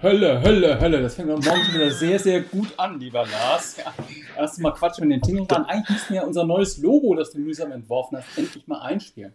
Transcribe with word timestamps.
Hölle, 0.00 0.40
Hölle, 0.40 0.80
Hölle. 0.80 1.02
Das 1.02 1.16
fängt 1.16 1.28
am 1.28 1.40
Morgen 1.40 1.74
wieder 1.74 1.90
sehr, 1.90 2.18
sehr 2.18 2.40
gut 2.40 2.68
an, 2.78 2.98
lieber 2.98 3.26
Lars. 3.26 3.76
Ja, 3.76 3.92
erst 4.34 4.60
mal 4.60 4.70
Quatsch 4.70 4.98
mit 5.00 5.10
den 5.10 5.20
Tingeln. 5.20 5.46
Eigentlich 5.50 5.90
müssten 5.90 6.14
wir 6.14 6.22
ja 6.22 6.26
unser 6.26 6.46
neues 6.46 6.78
Logo, 6.78 7.14
das 7.14 7.32
du 7.32 7.38
mühsam 7.38 7.70
entworfen 7.70 8.16
hast, 8.16 8.38
endlich 8.38 8.66
mal 8.66 8.80
einspielen. 8.80 9.34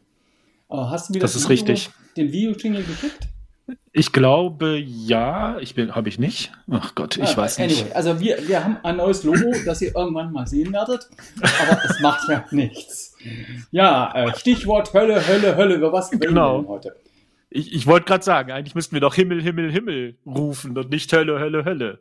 Aber 0.67 0.89
hast 0.89 1.09
du 1.09 1.13
mir 1.13 1.19
das, 1.19 1.33
das 1.33 1.43
ist 1.43 1.49
Video, 1.49 1.65
richtig. 1.65 1.91
den 2.17 2.31
Video-Jingle 2.31 2.83
geschickt? 2.83 3.27
Ich 3.95 4.11
glaube, 4.11 4.79
ja. 4.79 5.59
Ich 5.59 5.75
bin, 5.75 5.93
habe 5.93 6.09
ich 6.09 6.17
nicht. 6.17 6.51
Ach 6.69 6.95
Gott, 6.95 7.17
ich 7.17 7.29
ah, 7.29 7.37
weiß 7.37 7.59
anyway, 7.59 7.83
nicht. 7.83 7.95
Also 7.95 8.19
wir, 8.19 8.47
wir 8.47 8.63
haben 8.63 8.77
ein 8.81 8.97
neues 8.97 9.23
Logo, 9.23 9.53
das 9.65 9.83
ihr 9.83 9.95
irgendwann 9.95 10.33
mal 10.33 10.47
sehen 10.47 10.73
werdet. 10.73 11.07
Aber 11.41 11.79
es 11.85 11.99
macht 11.99 12.27
ja 12.27 12.43
nichts. 12.49 13.15
Ja, 13.69 14.11
äh, 14.15 14.35
Stichwort 14.35 14.93
Hölle, 14.95 15.25
Hölle, 15.27 15.55
Hölle. 15.55 15.75
Über 15.75 15.93
was 15.93 16.11
reden 16.11 16.21
genau. 16.21 16.55
wir 16.55 16.61
denn 16.61 16.69
heute? 16.69 16.95
Ich, 17.51 17.71
ich 17.71 17.85
wollte 17.85 18.07
gerade 18.07 18.23
sagen, 18.23 18.51
eigentlich 18.51 18.73
müssten 18.73 18.95
wir 18.95 18.99
doch 18.99 19.13
Himmel, 19.13 19.43
Himmel, 19.43 19.71
Himmel 19.71 20.17
rufen 20.25 20.75
und 20.75 20.89
nicht 20.89 21.13
Hölle, 21.13 21.39
Hölle, 21.39 21.63
Hölle. 21.63 21.99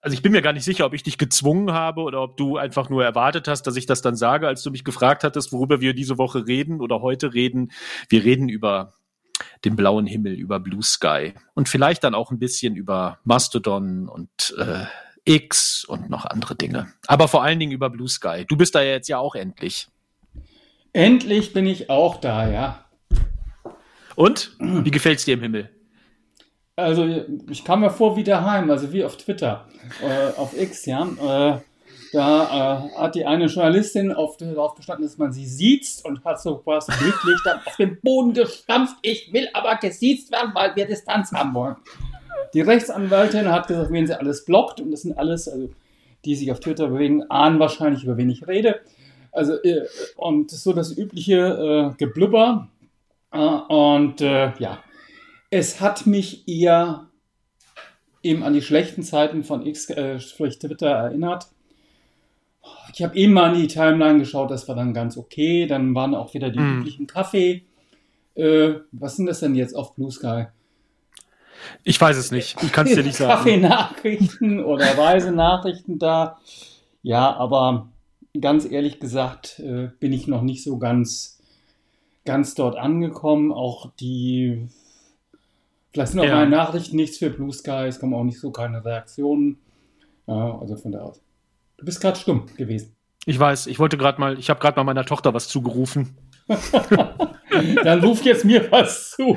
Also 0.00 0.14
ich 0.14 0.22
bin 0.22 0.30
mir 0.30 0.42
gar 0.42 0.52
nicht 0.52 0.62
sicher, 0.62 0.86
ob 0.86 0.94
ich 0.94 1.02
dich 1.02 1.18
gezwungen 1.18 1.72
habe 1.72 2.02
oder 2.02 2.22
ob 2.22 2.36
du 2.36 2.56
einfach 2.56 2.88
nur 2.88 3.04
erwartet 3.04 3.48
hast, 3.48 3.64
dass 3.64 3.74
ich 3.74 3.86
das 3.86 4.00
dann 4.00 4.14
sage, 4.14 4.46
als 4.46 4.62
du 4.62 4.70
mich 4.70 4.84
gefragt 4.84 5.24
hattest, 5.24 5.52
worüber 5.52 5.80
wir 5.80 5.92
diese 5.92 6.18
Woche 6.18 6.46
reden 6.46 6.80
oder 6.80 7.02
heute 7.02 7.34
reden. 7.34 7.72
Wir 8.08 8.22
reden 8.22 8.48
über 8.48 8.94
den 9.64 9.76
blauen 9.76 10.06
Himmel, 10.06 10.34
über 10.34 10.60
Blue 10.60 10.82
Sky 10.82 11.34
und 11.54 11.68
vielleicht 11.68 12.04
dann 12.04 12.14
auch 12.14 12.30
ein 12.30 12.38
bisschen 12.38 12.76
über 12.76 13.18
Mastodon 13.24 14.08
und 14.08 14.54
äh, 14.58 14.84
X 15.24 15.84
und 15.84 16.10
noch 16.10 16.24
andere 16.24 16.56
Dinge. 16.56 16.92
Aber 17.06 17.28
vor 17.28 17.42
allen 17.42 17.60
Dingen 17.60 17.72
über 17.72 17.90
Blue 17.90 18.08
Sky. 18.08 18.44
Du 18.48 18.56
bist 18.56 18.74
da 18.74 18.82
jetzt 18.82 19.08
ja 19.08 19.18
auch 19.18 19.34
endlich. 19.34 19.88
Endlich 20.92 21.52
bin 21.52 21.66
ich 21.66 21.88
auch 21.88 22.16
da, 22.16 22.48
ja. 22.48 22.84
Und? 24.14 24.56
Wie 24.58 24.90
gefällt 24.90 25.18
es 25.18 25.24
dir 25.24 25.34
im 25.34 25.42
Himmel? 25.42 25.70
Also, 26.76 27.06
ich 27.50 27.64
kam 27.64 27.80
mir 27.80 27.90
vor 27.90 28.16
wie 28.16 28.24
daheim, 28.24 28.70
also 28.70 28.92
wie 28.92 29.04
auf 29.04 29.16
Twitter, 29.16 29.68
äh, 30.02 30.38
auf 30.38 30.58
X, 30.58 30.86
ja. 30.86 31.04
Äh, 31.04 31.60
da 32.12 32.88
äh, 32.94 32.98
hat 32.98 33.14
die 33.14 33.24
eine 33.24 33.46
Journalistin 33.46 34.12
auf, 34.12 34.36
darauf 34.36 34.74
bestanden, 34.74 35.04
dass 35.04 35.18
man 35.18 35.32
sie 35.32 35.46
sieht 35.46 35.86
und 36.04 36.24
hat 36.24 36.40
so 36.40 36.60
was 36.64 36.86
glücklich 36.86 37.40
dann 37.44 37.60
auf 37.64 37.76
den 37.76 38.00
Boden 38.02 38.34
gestampft. 38.34 38.96
Ich 39.02 39.32
will 39.32 39.48
aber 39.54 39.76
gesiezt 39.76 40.30
werden, 40.30 40.50
weil 40.54 40.76
wir 40.76 40.86
Distanz 40.86 41.32
haben 41.32 41.54
wollen. 41.54 41.76
Die 42.54 42.60
Rechtsanwältin 42.60 43.50
hat 43.50 43.66
gesagt, 43.66 43.90
wen 43.90 44.06
sie 44.06 44.18
alles 44.18 44.44
blockt 44.44 44.80
und 44.80 44.90
das 44.90 45.02
sind 45.02 45.16
alles, 45.16 45.48
also 45.48 45.70
die 46.24 46.36
sich 46.36 46.52
auf 46.52 46.60
Twitter 46.60 46.88
bewegen, 46.88 47.30
ahnen 47.30 47.58
wahrscheinlich, 47.58 48.04
über 48.04 48.16
wen 48.16 48.30
ich 48.30 48.46
rede. 48.46 48.80
Also, 49.32 49.54
äh, 49.62 49.86
und 50.16 50.50
so 50.50 50.74
das 50.74 50.96
übliche 50.96 51.92
äh, 51.92 51.96
Geblubber, 51.96 52.68
äh, 53.32 53.38
und 53.38 54.20
äh, 54.20 54.52
ja, 54.58 54.82
es 55.50 55.80
hat 55.80 56.06
mich 56.06 56.46
eher 56.46 57.08
eben 58.22 58.42
an 58.42 58.52
die 58.52 58.62
schlechten 58.62 59.02
Zeiten 59.02 59.42
von 59.42 59.66
X, 59.66 59.90
äh, 59.90 60.20
sprich 60.20 60.58
Twitter 60.58 60.88
erinnert. 60.88 61.48
Ich 62.94 63.02
habe 63.02 63.16
eben 63.16 63.32
mal 63.32 63.50
an 63.50 63.58
die 63.58 63.66
Timeline 63.66 64.18
geschaut, 64.18 64.50
das 64.50 64.68
war 64.68 64.74
dann 64.74 64.94
ganz 64.94 65.16
okay. 65.16 65.66
Dann 65.66 65.94
waren 65.94 66.14
auch 66.14 66.34
wieder 66.34 66.50
die 66.50 66.58
mm. 66.58 66.80
üblichen 66.80 67.06
Kaffee. 67.06 67.64
Äh, 68.34 68.74
was 68.92 69.16
sind 69.16 69.26
das 69.26 69.40
denn 69.40 69.54
jetzt 69.54 69.74
auf 69.74 69.94
Blue 69.94 70.10
Sky? 70.10 70.46
Ich 71.84 72.00
weiß 72.00 72.16
es 72.16 72.30
nicht. 72.30 72.62
Ich 72.62 72.72
kann 72.72 72.86
es 72.86 72.94
dir 72.94 73.02
nicht 73.02 73.16
sagen. 73.16 73.30
Kaffeenachrichten 73.30 74.64
oder 74.64 74.98
Reisenachrichten 74.98 75.98
da. 75.98 76.38
Ja, 77.02 77.34
aber 77.34 77.88
ganz 78.40 78.70
ehrlich 78.70 79.00
gesagt 79.00 79.58
äh, 79.60 79.88
bin 80.00 80.12
ich 80.12 80.26
noch 80.26 80.42
nicht 80.42 80.62
so 80.62 80.78
ganz 80.78 81.42
ganz 82.24 82.54
dort 82.54 82.76
angekommen. 82.76 83.52
Auch 83.52 83.90
die, 84.00 84.68
vielleicht 85.92 86.12
sind 86.12 86.20
auch 86.20 86.24
ja. 86.24 86.36
meine 86.36 86.50
Nachrichten 86.50 86.96
nichts 86.96 87.18
für 87.18 87.30
Blue 87.30 87.52
Sky, 87.52 87.86
es 87.88 87.98
kommen 87.98 88.14
auch 88.14 88.24
nicht 88.24 88.40
so 88.40 88.50
keine 88.50 88.84
Reaktionen. 88.84 89.58
Ja, 90.26 90.58
also 90.58 90.76
von 90.76 90.92
da 90.92 91.00
aus. 91.02 91.20
Du 91.82 91.86
bist 91.86 92.00
gerade 92.00 92.16
stumm 92.16 92.46
gewesen. 92.56 92.94
Ich 93.26 93.36
weiß, 93.36 93.66
ich 93.66 93.80
wollte 93.80 93.98
gerade 93.98 94.20
mal, 94.20 94.38
ich 94.38 94.50
habe 94.50 94.60
gerade 94.60 94.76
mal 94.76 94.84
meiner 94.84 95.04
Tochter 95.04 95.34
was 95.34 95.48
zugerufen. 95.48 96.16
Dann 97.82 98.04
ruf 98.04 98.22
jetzt 98.22 98.44
mir 98.44 98.70
was 98.70 99.10
zu. 99.10 99.36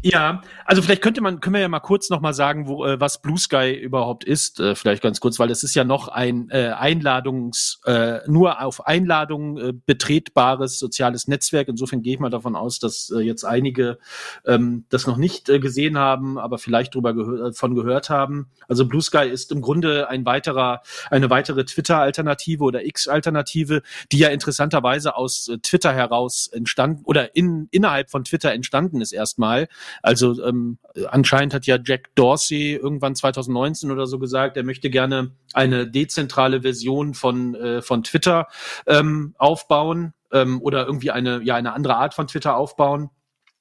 Ja, 0.00 0.42
also 0.64 0.80
vielleicht 0.80 1.02
könnte 1.02 1.20
man, 1.20 1.40
können 1.40 1.54
wir 1.54 1.60
ja 1.60 1.68
mal 1.68 1.80
kurz 1.80 2.08
noch 2.08 2.20
mal 2.20 2.32
sagen, 2.32 2.68
wo, 2.68 2.84
äh, 2.84 3.00
was 3.00 3.20
Blue 3.20 3.36
Sky 3.36 3.72
überhaupt 3.72 4.22
ist. 4.22 4.60
Äh, 4.60 4.76
vielleicht 4.76 5.02
ganz 5.02 5.18
kurz, 5.18 5.40
weil 5.40 5.50
es 5.50 5.64
ist 5.64 5.74
ja 5.74 5.82
noch 5.82 6.06
ein 6.06 6.50
äh, 6.50 6.68
Einladungs, 6.68 7.80
äh, 7.84 8.20
nur 8.28 8.62
auf 8.62 8.86
Einladung 8.86 9.58
äh, 9.58 9.72
betretbares 9.72 10.78
soziales 10.78 11.26
Netzwerk. 11.26 11.66
Insofern 11.66 12.02
gehe 12.02 12.14
ich 12.14 12.20
mal 12.20 12.30
davon 12.30 12.54
aus, 12.54 12.78
dass 12.78 13.10
äh, 13.10 13.18
jetzt 13.18 13.42
einige 13.42 13.98
ähm, 14.46 14.84
das 14.88 15.08
noch 15.08 15.16
nicht 15.16 15.48
äh, 15.48 15.58
gesehen 15.58 15.98
haben, 15.98 16.38
aber 16.38 16.58
vielleicht 16.58 16.94
drüber 16.94 17.12
gehör 17.12 17.52
von 17.52 17.74
gehört 17.74 18.08
haben. 18.08 18.50
Also 18.68 18.86
Blue 18.86 19.02
Sky 19.02 19.28
ist 19.28 19.50
im 19.50 19.62
Grunde 19.62 20.08
ein 20.08 20.24
weiterer, 20.24 20.82
eine 21.10 21.28
weitere 21.28 21.64
Twitter-Alternative 21.64 22.62
oder 22.62 22.86
X-Alternative, 22.86 23.82
die 24.12 24.18
ja 24.18 24.28
interessanterweise 24.28 25.16
aus 25.16 25.48
äh, 25.48 25.58
Twitter 25.58 25.92
heraus 25.92 26.46
entstanden 26.52 27.02
oder 27.04 27.34
in, 27.34 27.66
innerhalb 27.72 28.10
von 28.10 28.22
Twitter 28.22 28.52
entstanden 28.52 29.00
ist 29.00 29.10
erstmal. 29.10 29.66
Also 30.02 30.42
ähm, 30.44 30.78
anscheinend 31.08 31.54
hat 31.54 31.66
ja 31.66 31.78
Jack 31.82 32.14
Dorsey 32.14 32.74
irgendwann 32.74 33.14
2019 33.14 33.90
oder 33.90 34.06
so 34.06 34.18
gesagt, 34.18 34.56
er 34.56 34.64
möchte 34.64 34.90
gerne 34.90 35.32
eine 35.52 35.88
dezentrale 35.88 36.62
Version 36.62 37.14
von, 37.14 37.54
äh, 37.54 37.82
von 37.82 38.02
Twitter 38.02 38.48
ähm, 38.86 39.34
aufbauen 39.38 40.14
ähm, 40.32 40.60
oder 40.62 40.86
irgendwie 40.86 41.10
eine, 41.10 41.42
ja, 41.42 41.56
eine 41.56 41.72
andere 41.72 41.96
Art 41.96 42.14
von 42.14 42.26
Twitter 42.26 42.56
aufbauen 42.56 43.10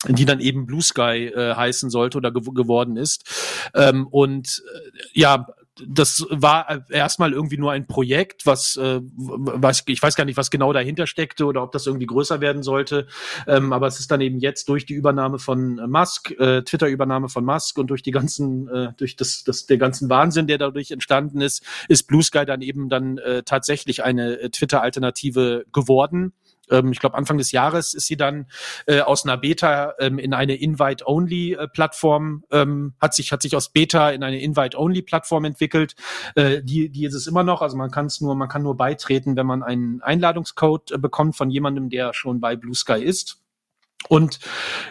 die 0.07 0.25
dann 0.25 0.39
eben 0.39 0.67
Blue 0.67 0.81
Sky 0.81 1.25
äh, 1.25 1.55
heißen 1.55 1.89
sollte 1.89 2.19
oder 2.19 2.31
gew 2.31 2.51
geworden 2.51 2.97
ist. 2.97 3.71
Ähm, 3.73 4.07
und 4.07 4.63
äh, 4.71 4.91
ja, 5.13 5.47
das 5.85 6.25
war 6.29 6.85
erstmal 6.89 7.33
irgendwie 7.33 7.57
nur 7.57 7.71
ein 7.71 7.88
Projekt, 7.88 8.45
was, 8.45 8.75
äh, 8.77 9.01
was 9.03 9.83
ich 9.88 10.01
weiß 10.01 10.15
gar 10.15 10.25
nicht, 10.25 10.38
was 10.38 10.49
genau 10.49 10.73
dahinter 10.73 11.07
steckte 11.07 11.45
oder 11.45 11.63
ob 11.63 11.71
das 11.71 11.85
irgendwie 11.85 12.05
größer 12.05 12.41
werden 12.41 12.63
sollte. 12.63 13.07
Ähm, 13.47 13.73
aber 13.73 13.88
es 13.88 13.99
ist 13.99 14.11
dann 14.11 14.21
eben 14.21 14.39
jetzt 14.39 14.69
durch 14.69 14.85
die 14.85 14.93
Übernahme 14.93 15.39
von 15.39 15.75
Musk, 15.89 16.31
äh, 16.31 16.63
Twitter-Übernahme 16.63 17.29
von 17.29 17.45
Musk 17.45 17.77
und 17.77 17.88
durch 17.88 18.03
die 18.03 18.11
ganzen, 18.11 18.67
äh, 18.67 18.93
durch 18.97 19.15
das, 19.15 19.43
das, 19.43 19.65
der 19.65 19.77
ganzen 19.77 20.09
Wahnsinn, 20.09 20.47
der 20.47 20.57
dadurch 20.57 20.91
entstanden 20.91 21.41
ist, 21.41 21.63
ist 21.88 22.07
Blue 22.07 22.23
Sky 22.23 22.45
dann 22.45 22.61
eben 22.61 22.89
dann 22.89 23.17
äh, 23.17 23.44
tatsächlich 23.44 24.03
eine 24.03 24.39
äh, 24.39 24.49
Twitter-Alternative 24.49 25.65
geworden 25.71 26.33
ähm, 26.69 26.91
ich 26.91 27.00
glaube 27.00 27.17
Anfang 27.17 27.38
des 27.38 27.51
Jahres 27.51 27.94
ist 27.94 28.07
sie 28.07 28.17
dann 28.17 28.47
äh, 28.85 29.01
aus 29.01 29.25
einer 29.25 29.38
Beta 29.38 29.94
ähm, 30.00 30.19
in 30.19 30.33
eine 30.33 30.55
Invite-Only-Plattform, 30.55 32.44
ähm, 32.51 32.94
hat 33.00 33.13
sich 33.13 33.31
hat 33.31 33.41
sich 33.41 33.55
aus 33.55 33.69
Beta 33.69 34.09
in 34.09 34.23
eine 34.23 34.39
Invite-Only-Plattform 34.39 35.45
entwickelt. 35.45 35.95
Äh, 36.35 36.61
die 36.63 36.89
die 36.89 37.06
ist 37.06 37.13
es 37.13 37.27
immer 37.27 37.44
noch, 37.44 37.61
also 37.61 37.77
man 37.77 37.91
kann 37.91 38.07
es 38.07 38.22
nur 38.22 38.35
man 38.35 38.50
kann 38.50 38.63
nur 38.63 38.77
beitreten, 38.77 39.35
wenn 39.35 39.47
man 39.47 39.63
einen 39.63 40.01
Einladungscode 40.01 40.91
äh, 40.91 40.97
bekommt 40.97 41.35
von 41.35 41.50
jemandem, 41.50 41.89
der 41.89 42.13
schon 42.13 42.39
bei 42.39 42.56
Blue 42.56 42.75
Sky 42.75 43.03
ist. 43.03 43.41
Und 44.09 44.39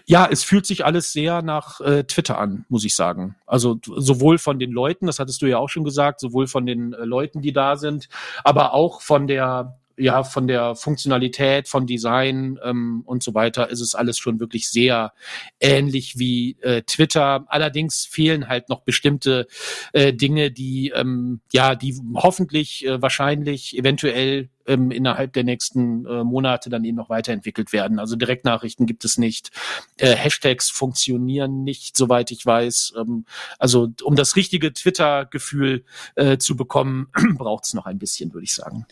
ja, 0.04 0.28
es 0.30 0.42
fühlt 0.42 0.66
sich 0.66 0.84
alles 0.84 1.12
sehr 1.12 1.40
nach 1.40 1.80
äh, 1.80 2.04
Twitter 2.04 2.38
an, 2.38 2.66
muss 2.68 2.84
ich 2.84 2.94
sagen. 2.94 3.36
Also 3.46 3.78
sowohl 3.84 4.38
von 4.38 4.58
den 4.58 4.72
Leuten, 4.72 5.06
das 5.06 5.18
hattest 5.18 5.40
du 5.42 5.46
ja 5.46 5.58
auch 5.58 5.68
schon 5.68 5.84
gesagt, 5.84 6.20
sowohl 6.20 6.46
von 6.46 6.66
den 6.66 6.92
äh, 6.92 7.04
Leuten, 7.04 7.40
die 7.40 7.52
da 7.52 7.76
sind, 7.76 8.08
aber 8.44 8.74
auch 8.74 9.00
von 9.00 9.26
der 9.26 9.78
ja, 9.96 10.24
von 10.24 10.46
der 10.46 10.74
Funktionalität, 10.74 11.68
von 11.68 11.86
Design 11.86 12.58
ähm, 12.62 13.02
und 13.06 13.22
so 13.22 13.34
weiter 13.34 13.70
ist 13.70 13.80
es 13.80 13.94
alles 13.94 14.18
schon 14.18 14.40
wirklich 14.40 14.68
sehr 14.68 15.12
ähnlich 15.60 16.18
wie 16.18 16.56
äh, 16.60 16.82
Twitter. 16.82 17.44
Allerdings 17.48 18.04
fehlen 18.04 18.48
halt 18.48 18.68
noch 18.68 18.80
bestimmte 18.82 19.46
äh, 19.92 20.12
Dinge, 20.12 20.50
die 20.50 20.92
ähm, 20.94 21.40
ja, 21.52 21.74
die 21.74 21.98
hoffentlich, 22.14 22.86
äh, 22.86 23.00
wahrscheinlich, 23.00 23.76
eventuell 23.76 24.50
ähm, 24.66 24.90
innerhalb 24.90 25.32
der 25.32 25.44
nächsten 25.44 26.04
äh, 26.06 26.24
Monate 26.24 26.70
dann 26.70 26.84
eben 26.84 26.96
noch 26.96 27.08
weiterentwickelt 27.08 27.72
werden. 27.72 27.98
Also 27.98 28.16
Direktnachrichten 28.16 28.86
gibt 28.86 29.04
es 29.04 29.18
nicht, 29.18 29.50
äh, 29.98 30.14
Hashtags 30.14 30.70
funktionieren 30.70 31.64
nicht, 31.64 31.96
soweit 31.96 32.30
ich 32.30 32.44
weiß. 32.44 32.94
Ähm, 32.98 33.24
also 33.58 33.88
um 34.02 34.16
das 34.16 34.36
richtige 34.36 34.72
Twitter-Gefühl 34.72 35.84
äh, 36.16 36.38
zu 36.38 36.56
bekommen, 36.56 37.08
braucht 37.38 37.64
es 37.64 37.74
noch 37.74 37.86
ein 37.86 37.98
bisschen, 37.98 38.32
würde 38.34 38.44
ich 38.44 38.54
sagen. 38.54 38.86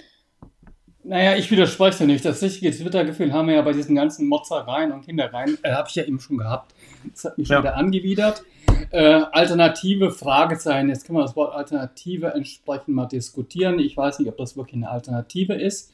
Naja, 1.07 1.37
ich 1.37 1.51
widerspreche 1.51 2.07
nicht. 2.07 2.25
Das 2.25 2.41
richtige 2.41 2.71
Twitter-Gefühl 2.71 3.33
haben 3.33 3.49
wir 3.49 3.57
ja 3.57 3.63
bei 3.63 3.75
diesen 3.75 3.95
ganzen 3.95 4.27
Motzereien 4.27 4.91
und 4.91 5.05
Kindereien, 5.05 5.59
äh, 5.63 5.73
habe 5.73 5.87
ich 5.89 5.95
ja 5.97 6.05
eben 6.05 6.19
schon 6.19 6.39
gehabt. 6.39 6.75
Das 7.13 7.25
hat 7.25 7.37
mich 7.37 7.49
ja. 7.49 7.61
wieder 7.61 7.77
angewidert. 7.77 8.43
Äh, 8.91 9.23
alternative 9.33 10.11
Fragezeichen. 10.11 10.89
Jetzt 10.89 11.07
können 11.07 11.19
wir 11.19 11.23
das 11.23 11.37
Wort 11.37 11.55
Alternative 11.55 12.29
entsprechend 12.29 12.95
mal 12.95 13.05
diskutieren. 13.05 13.79
Ich 13.79 13.97
weiß 13.97 14.19
nicht, 14.19 14.29
ob 14.29 14.39
das 14.39 14.57
wirklich 14.57 14.77
eine 14.77 14.91
Alternative 14.91 15.53
ist. 15.53 15.93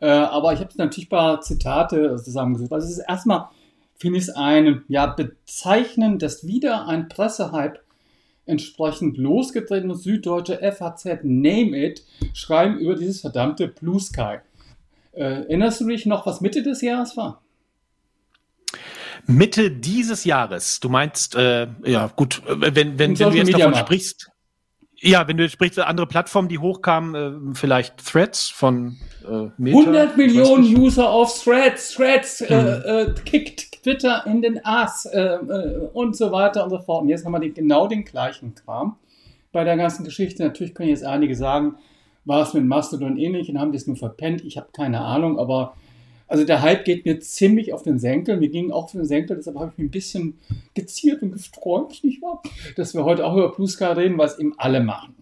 Äh, 0.00 0.08
aber 0.08 0.52
ich 0.52 0.60
habe 0.60 0.70
natürlich 0.76 1.06
ein 1.06 1.16
paar 1.16 1.40
Zitate 1.40 2.16
zusammengesucht. 2.16 2.72
Also 2.72 2.86
es 2.86 2.98
ist 2.98 3.04
erstmal, 3.08 3.48
finde 3.96 4.18
ich 4.18 4.24
es 4.24 4.30
ein 4.36 4.82
ja, 4.88 5.06
Bezeichnen, 5.06 6.18
dass 6.18 6.46
wieder 6.46 6.86
ein 6.86 7.08
Pressehype 7.08 7.80
entsprechend 8.46 9.16
losgetreten 9.16 9.90
und 9.90 9.98
Süddeutsche 9.98 10.58
FAZ, 10.72 11.04
Name 11.22 11.76
It, 11.76 12.04
schreiben 12.32 12.78
über 12.78 12.94
dieses 12.94 13.20
verdammte 13.20 13.68
Blue 13.68 14.00
Sky. 14.00 14.38
Äh, 15.12 15.22
erinnerst 15.22 15.80
du 15.80 15.88
dich 15.88 16.06
noch, 16.06 16.26
was 16.26 16.40
Mitte 16.40 16.62
des 16.62 16.80
Jahres 16.82 17.16
war? 17.16 17.40
Mitte 19.26 19.70
dieses 19.70 20.24
Jahres. 20.24 20.80
Du 20.80 20.88
meinst, 20.88 21.34
äh, 21.34 21.68
ja 21.84 22.08
gut, 22.14 22.42
wenn, 22.46 22.74
wenn, 22.74 22.98
wenn 22.98 23.14
du 23.14 23.30
jetzt 23.30 23.54
davon 23.54 23.74
sprichst. 23.74 24.30
Ja, 25.06 25.28
wenn 25.28 25.36
du 25.36 25.46
sprichst, 25.50 25.78
andere 25.78 26.06
Plattformen, 26.06 26.48
die 26.48 26.58
hochkamen, 26.58 27.52
äh, 27.52 27.54
vielleicht 27.54 28.06
Threads 28.10 28.48
von 28.48 28.96
äh, 29.28 29.48
Meta. 29.58 29.78
100 29.80 30.16
Millionen 30.16 30.64
User 30.64 31.10
auf 31.10 31.42
Threads, 31.44 31.92
Threads 31.94 32.40
äh, 32.40 32.48
hm. 32.48 32.82
äh, 32.86 33.20
kickt 33.26 33.82
Twitter 33.82 34.24
in 34.26 34.40
den 34.40 34.64
Ass 34.64 35.04
äh, 35.04 35.20
äh, 35.20 35.88
und 35.92 36.16
so 36.16 36.32
weiter 36.32 36.64
und 36.64 36.70
so 36.70 36.78
fort. 36.78 37.02
Und 37.02 37.10
jetzt 37.10 37.26
haben 37.26 37.32
wir 37.32 37.40
den, 37.40 37.52
genau 37.52 37.86
den 37.86 38.04
gleichen 38.06 38.54
Kram 38.54 38.96
bei 39.52 39.62
der 39.62 39.76
ganzen 39.76 40.04
Geschichte. 40.04 40.42
Natürlich 40.42 40.74
können 40.74 40.88
jetzt 40.88 41.04
einige 41.04 41.36
sagen, 41.36 41.76
war 42.24 42.40
es 42.40 42.54
mit 42.54 42.64
Mastodon 42.64 43.18
ähnlich 43.18 43.50
und 43.50 43.60
haben 43.60 43.72
das 43.72 43.86
nur 43.86 43.96
verpennt. 43.96 44.42
Ich 44.42 44.56
habe 44.56 44.68
keine 44.72 45.02
Ahnung, 45.02 45.38
aber 45.38 45.74
also 46.34 46.44
der 46.44 46.62
Hype 46.62 46.84
geht 46.84 47.04
mir 47.04 47.20
ziemlich 47.20 47.72
auf 47.72 47.84
den 47.84 48.00
Senkel. 48.00 48.36
Mir 48.36 48.48
ging 48.48 48.72
auch 48.72 48.86
auf 48.86 48.90
den 48.90 49.04
Senkel, 49.04 49.36
deshalb 49.36 49.56
habe 49.56 49.70
ich 49.70 49.78
mich 49.78 49.86
ein 49.86 49.90
bisschen 49.92 50.40
geziert 50.74 51.22
und 51.22 51.30
gesträubt, 51.30 52.02
nicht 52.02 52.20
wahr? 52.22 52.42
Dass 52.74 52.92
wir 52.92 53.04
heute 53.04 53.24
auch 53.24 53.36
über 53.36 53.52
Blue 53.52 53.68
Sky 53.68 53.84
reden, 53.84 54.18
was 54.18 54.40
eben 54.40 54.52
alle 54.58 54.80
machen. 54.80 55.14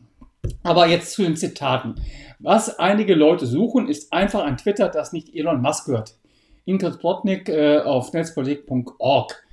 Aber 0.62 0.87
jetzt 0.87 1.12
zu 1.12 1.20
den 1.20 1.37
Zitaten. 1.37 1.97
Was 2.38 2.79
einige 2.79 3.14
Leute 3.14 3.44
suchen, 3.44 3.88
ist 3.88 4.11
einfach 4.11 4.43
ein 4.43 4.56
Twitter, 4.56 4.88
das 4.88 5.12
nicht 5.12 5.35
Elon 5.35 5.61
Musk 5.61 5.85
gehört. 5.85 6.17
Ingrid 6.64 6.99
Plotnik 6.99 7.50
äh, 7.50 7.81
auf 7.81 8.15
netzpolitik.org. 8.15 9.44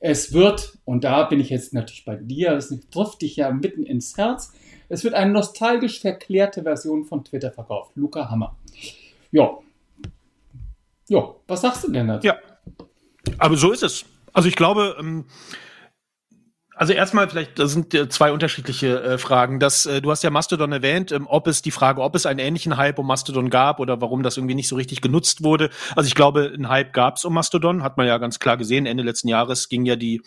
Es 0.00 0.32
wird, 0.32 0.78
und 0.84 1.04
da 1.04 1.22
bin 1.26 1.38
ich 1.38 1.50
jetzt 1.50 1.74
natürlich 1.74 2.04
bei 2.04 2.16
dir, 2.16 2.54
das 2.54 2.74
trifft 2.90 3.22
dich 3.22 3.36
ja 3.36 3.52
mitten 3.52 3.84
ins 3.84 4.16
Herz, 4.16 4.52
es 4.88 5.04
wird 5.04 5.14
eine 5.14 5.30
nostalgisch 5.30 6.00
verklärte 6.00 6.64
Version 6.64 7.04
von 7.04 7.22
Twitter 7.22 7.52
verkauft. 7.52 7.92
Luca 7.94 8.28
Hammer. 8.28 8.56
Ja, 9.30 9.58
ja, 11.08 11.34
was 11.46 11.60
sagst 11.60 11.84
du 11.84 11.92
denn 11.92 12.08
dazu? 12.08 12.26
Ja, 12.26 12.36
aber 13.38 13.56
so 13.56 13.72
ist 13.72 13.82
es. 13.82 14.04
Also 14.32 14.48
ich 14.48 14.56
glaube, 14.56 14.96
ähm, 14.98 15.24
also 16.78 16.92
erstmal 16.92 17.28
vielleicht, 17.28 17.58
das 17.58 17.72
sind 17.72 17.92
zwei 18.12 18.30
unterschiedliche 18.30 19.02
äh, 19.02 19.18
Fragen. 19.18 19.58
Das, 19.58 19.84
äh, 19.84 20.00
du 20.00 20.12
hast 20.12 20.22
ja 20.22 20.30
Mastodon 20.30 20.70
erwähnt, 20.70 21.10
ähm, 21.10 21.26
ob 21.28 21.48
es 21.48 21.60
die 21.60 21.72
Frage, 21.72 22.00
ob 22.00 22.14
es 22.14 22.24
einen 22.24 22.38
ähnlichen 22.38 22.76
Hype 22.76 23.00
um 23.00 23.06
Mastodon 23.08 23.50
gab 23.50 23.80
oder 23.80 24.00
warum 24.00 24.22
das 24.22 24.36
irgendwie 24.36 24.54
nicht 24.54 24.68
so 24.68 24.76
richtig 24.76 25.00
genutzt 25.00 25.42
wurde. 25.42 25.70
Also 25.96 26.06
ich 26.06 26.14
glaube, 26.14 26.52
ein 26.56 26.68
Hype 26.68 26.92
gab 26.92 27.16
es 27.16 27.24
um 27.24 27.34
Mastodon, 27.34 27.82
hat 27.82 27.96
man 27.96 28.06
ja 28.06 28.16
ganz 28.18 28.38
klar 28.38 28.56
gesehen. 28.56 28.86
Ende 28.86 29.02
letzten 29.02 29.26
Jahres 29.26 29.68
gingen 29.68 29.86
ja 29.86 29.96
die 29.96 30.22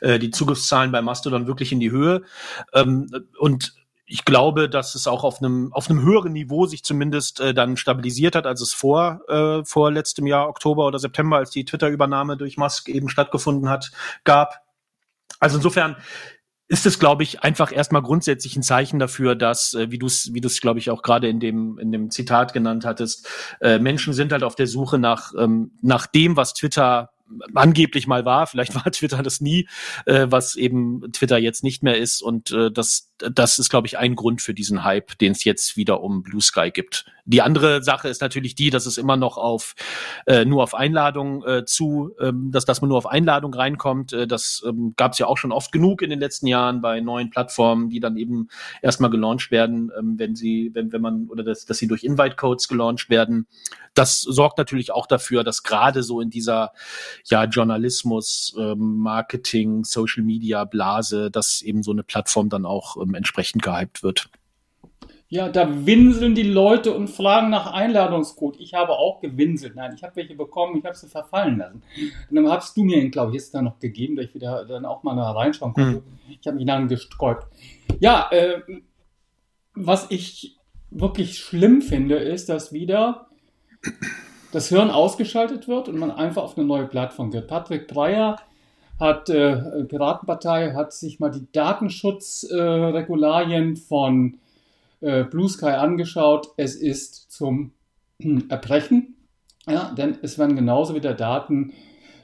äh, 0.00 0.18
die 0.18 0.30
Zugriffszahlen 0.30 0.90
bei 0.90 1.02
Mastodon 1.02 1.46
wirklich 1.46 1.70
in 1.70 1.80
die 1.80 1.90
Höhe. 1.90 2.22
Ähm, 2.72 3.10
und 3.38 3.74
ich 4.10 4.24
glaube, 4.24 4.68
dass 4.68 4.96
es 4.96 5.06
auch 5.06 5.22
auf 5.22 5.40
einem 5.40 5.72
auf 5.72 5.88
einem 5.88 6.02
höheren 6.02 6.32
Niveau 6.32 6.66
sich 6.66 6.82
zumindest 6.82 7.38
äh, 7.38 7.54
dann 7.54 7.76
stabilisiert 7.76 8.34
hat, 8.34 8.44
als 8.44 8.60
es 8.60 8.72
vor 8.72 9.20
äh, 9.28 9.64
vor 9.64 9.92
letztem 9.92 10.26
Jahr 10.26 10.48
Oktober 10.48 10.86
oder 10.86 10.98
September, 10.98 11.36
als 11.36 11.50
die 11.50 11.64
Twitter-Übernahme 11.64 12.36
durch 12.36 12.56
Musk 12.56 12.88
eben 12.88 13.08
stattgefunden 13.08 13.68
hat, 13.68 13.92
gab. 14.24 14.62
Also 15.38 15.58
insofern 15.58 15.96
ist 16.66 16.86
es, 16.86 16.98
glaube 16.98 17.22
ich, 17.22 17.42
einfach 17.42 17.72
erstmal 17.72 18.02
grundsätzlich 18.02 18.56
ein 18.56 18.62
Zeichen 18.62 18.98
dafür, 18.98 19.36
dass, 19.36 19.74
äh, 19.74 19.92
wie 19.92 19.98
du 19.98 20.06
es, 20.06 20.34
wie 20.34 20.40
du 20.40 20.48
es, 20.48 20.60
glaube 20.60 20.80
ich, 20.80 20.90
auch 20.90 21.02
gerade 21.02 21.28
in 21.28 21.38
dem 21.38 21.78
in 21.78 21.92
dem 21.92 22.10
Zitat 22.10 22.52
genannt 22.52 22.84
hattest, 22.84 23.28
äh, 23.60 23.78
Menschen 23.78 24.12
sind 24.12 24.32
halt 24.32 24.42
auf 24.42 24.56
der 24.56 24.66
Suche 24.66 24.98
nach 24.98 25.32
ähm, 25.38 25.70
nach 25.82 26.08
dem, 26.08 26.36
was 26.36 26.54
Twitter 26.54 27.10
angeblich 27.54 28.06
mal 28.06 28.24
war. 28.24 28.46
Vielleicht 28.46 28.74
war 28.84 28.90
Twitter 28.90 29.22
das 29.22 29.40
nie, 29.40 29.68
äh, 30.06 30.26
was 30.28 30.56
eben 30.56 31.12
Twitter 31.12 31.38
jetzt 31.38 31.64
nicht 31.64 31.82
mehr 31.82 31.98
ist. 31.98 32.22
Und 32.22 32.50
äh, 32.50 32.70
das, 32.70 33.10
das 33.18 33.58
ist, 33.58 33.70
glaube 33.70 33.86
ich, 33.86 33.98
ein 33.98 34.14
Grund 34.14 34.42
für 34.42 34.54
diesen 34.54 34.84
Hype, 34.84 35.18
den 35.18 35.32
es 35.32 35.44
jetzt 35.44 35.76
wieder 35.76 36.02
um 36.02 36.22
Blue 36.22 36.40
Sky 36.40 36.70
gibt. 36.70 37.04
Die 37.30 37.42
andere 37.42 37.82
Sache 37.82 38.08
ist 38.08 38.20
natürlich 38.22 38.56
die, 38.56 38.70
dass 38.70 38.86
es 38.86 38.98
immer 38.98 39.16
noch 39.16 39.36
auf 39.36 39.74
äh, 40.26 40.44
nur 40.44 40.64
auf 40.64 40.74
Einladung 40.74 41.44
äh, 41.44 41.64
zu, 41.64 42.10
ähm, 42.20 42.50
dass, 42.50 42.64
dass 42.64 42.80
man 42.80 42.88
nur 42.88 42.98
auf 42.98 43.06
Einladung 43.06 43.54
reinkommt. 43.54 44.12
Äh, 44.12 44.26
das 44.26 44.62
ähm, 44.66 44.94
gab 44.96 45.12
es 45.12 45.18
ja 45.18 45.26
auch 45.26 45.36
schon 45.36 45.52
oft 45.52 45.70
genug 45.70 46.02
in 46.02 46.10
den 46.10 46.18
letzten 46.18 46.48
Jahren 46.48 46.80
bei 46.80 47.00
neuen 47.00 47.30
Plattformen, 47.30 47.88
die 47.88 48.00
dann 48.00 48.16
eben 48.16 48.48
erstmal 48.82 49.10
gelauncht 49.10 49.52
werden, 49.52 49.92
ähm, 49.96 50.18
wenn 50.18 50.34
sie, 50.34 50.70
wenn, 50.74 50.92
wenn 50.92 51.02
man, 51.02 51.28
oder 51.28 51.44
dass, 51.44 51.66
dass 51.66 51.78
sie 51.78 51.86
durch 51.86 52.02
Invite-Codes 52.02 52.66
gelauncht 52.66 53.10
werden. 53.10 53.46
Das 53.94 54.20
sorgt 54.20 54.58
natürlich 54.58 54.92
auch 54.92 55.06
dafür, 55.06 55.44
dass 55.44 55.62
gerade 55.62 56.02
so 56.02 56.20
in 56.20 56.30
dieser 56.30 56.72
ja, 57.26 57.44
Journalismus, 57.44 58.54
ähm, 58.58 58.98
Marketing, 58.98 59.84
Social 59.84 60.22
Media 60.22 60.64
Blase, 60.64 61.30
dass 61.30 61.62
eben 61.62 61.82
so 61.82 61.92
eine 61.92 62.02
Plattform 62.02 62.48
dann 62.48 62.66
auch 62.66 62.96
ähm, 62.96 63.14
entsprechend 63.14 63.62
gehypt 63.62 64.02
wird. 64.02 64.30
Ja, 65.32 65.48
da 65.48 65.86
winseln 65.86 66.34
die 66.34 66.42
Leute 66.42 66.92
und 66.92 67.06
fragen 67.06 67.50
nach 67.50 67.72
Einladungscode. 67.72 68.58
Ich 68.58 68.74
habe 68.74 68.94
auch 68.94 69.20
gewinselt. 69.20 69.76
Nein, 69.76 69.92
ich 69.94 70.02
habe 70.02 70.16
welche 70.16 70.34
bekommen, 70.34 70.76
ich 70.76 70.84
habe 70.84 70.96
sie 70.96 71.06
verfallen 71.06 71.58
lassen. 71.58 71.82
Und 72.28 72.34
dann 72.34 72.48
hast 72.48 72.76
du 72.76 72.82
mir 72.82 73.00
ihn, 73.00 73.12
glaube 73.12 73.30
ich, 73.30 73.36
jetzt 73.36 73.54
da 73.54 73.62
noch 73.62 73.78
gegeben, 73.78 74.16
dass 74.16 74.24
ich 74.24 74.34
wieder 74.34 74.64
dann 74.64 74.84
auch 74.84 75.04
mal 75.04 75.14
da 75.14 75.30
reinschauen 75.30 75.72
konnte. 75.72 75.98
Hm. 75.98 76.02
Ich 76.40 76.44
habe 76.48 76.56
mich 76.56 76.66
dann 76.66 76.88
gesträubt. 76.88 77.46
Ja, 78.00 78.28
äh, 78.32 78.60
was 79.74 80.10
ich 80.10 80.58
wirklich 80.90 81.38
schlimm 81.38 81.80
finde, 81.80 82.16
ist, 82.16 82.48
dass 82.48 82.72
wieder 82.72 83.28
das 84.52 84.68
Hirn 84.68 84.90
ausgeschaltet 84.90 85.66
wird 85.68 85.88
und 85.88 85.98
man 85.98 86.10
einfach 86.10 86.42
auf 86.42 86.58
eine 86.58 86.66
neue 86.66 86.86
Plattform 86.86 87.30
geht. 87.30 87.46
Patrick 87.46 87.88
Breyer 87.88 88.36
hat, 88.98 89.30
äh, 89.30 89.84
Piratenpartei, 89.84 90.74
hat 90.74 90.92
sich 90.92 91.20
mal 91.20 91.30
die 91.30 91.46
Datenschutzregularien 91.52 93.72
äh, 93.72 93.76
von 93.76 94.38
äh, 95.00 95.24
Blue 95.24 95.48
Sky 95.48 95.70
angeschaut. 95.70 96.48
Es 96.56 96.74
ist 96.74 97.30
zum 97.30 97.72
Erbrechen, 98.48 99.16
ja, 99.66 99.94
denn 99.96 100.18
es 100.22 100.38
werden 100.38 100.56
genauso 100.56 100.94
wieder 100.94 101.14
Daten 101.14 101.72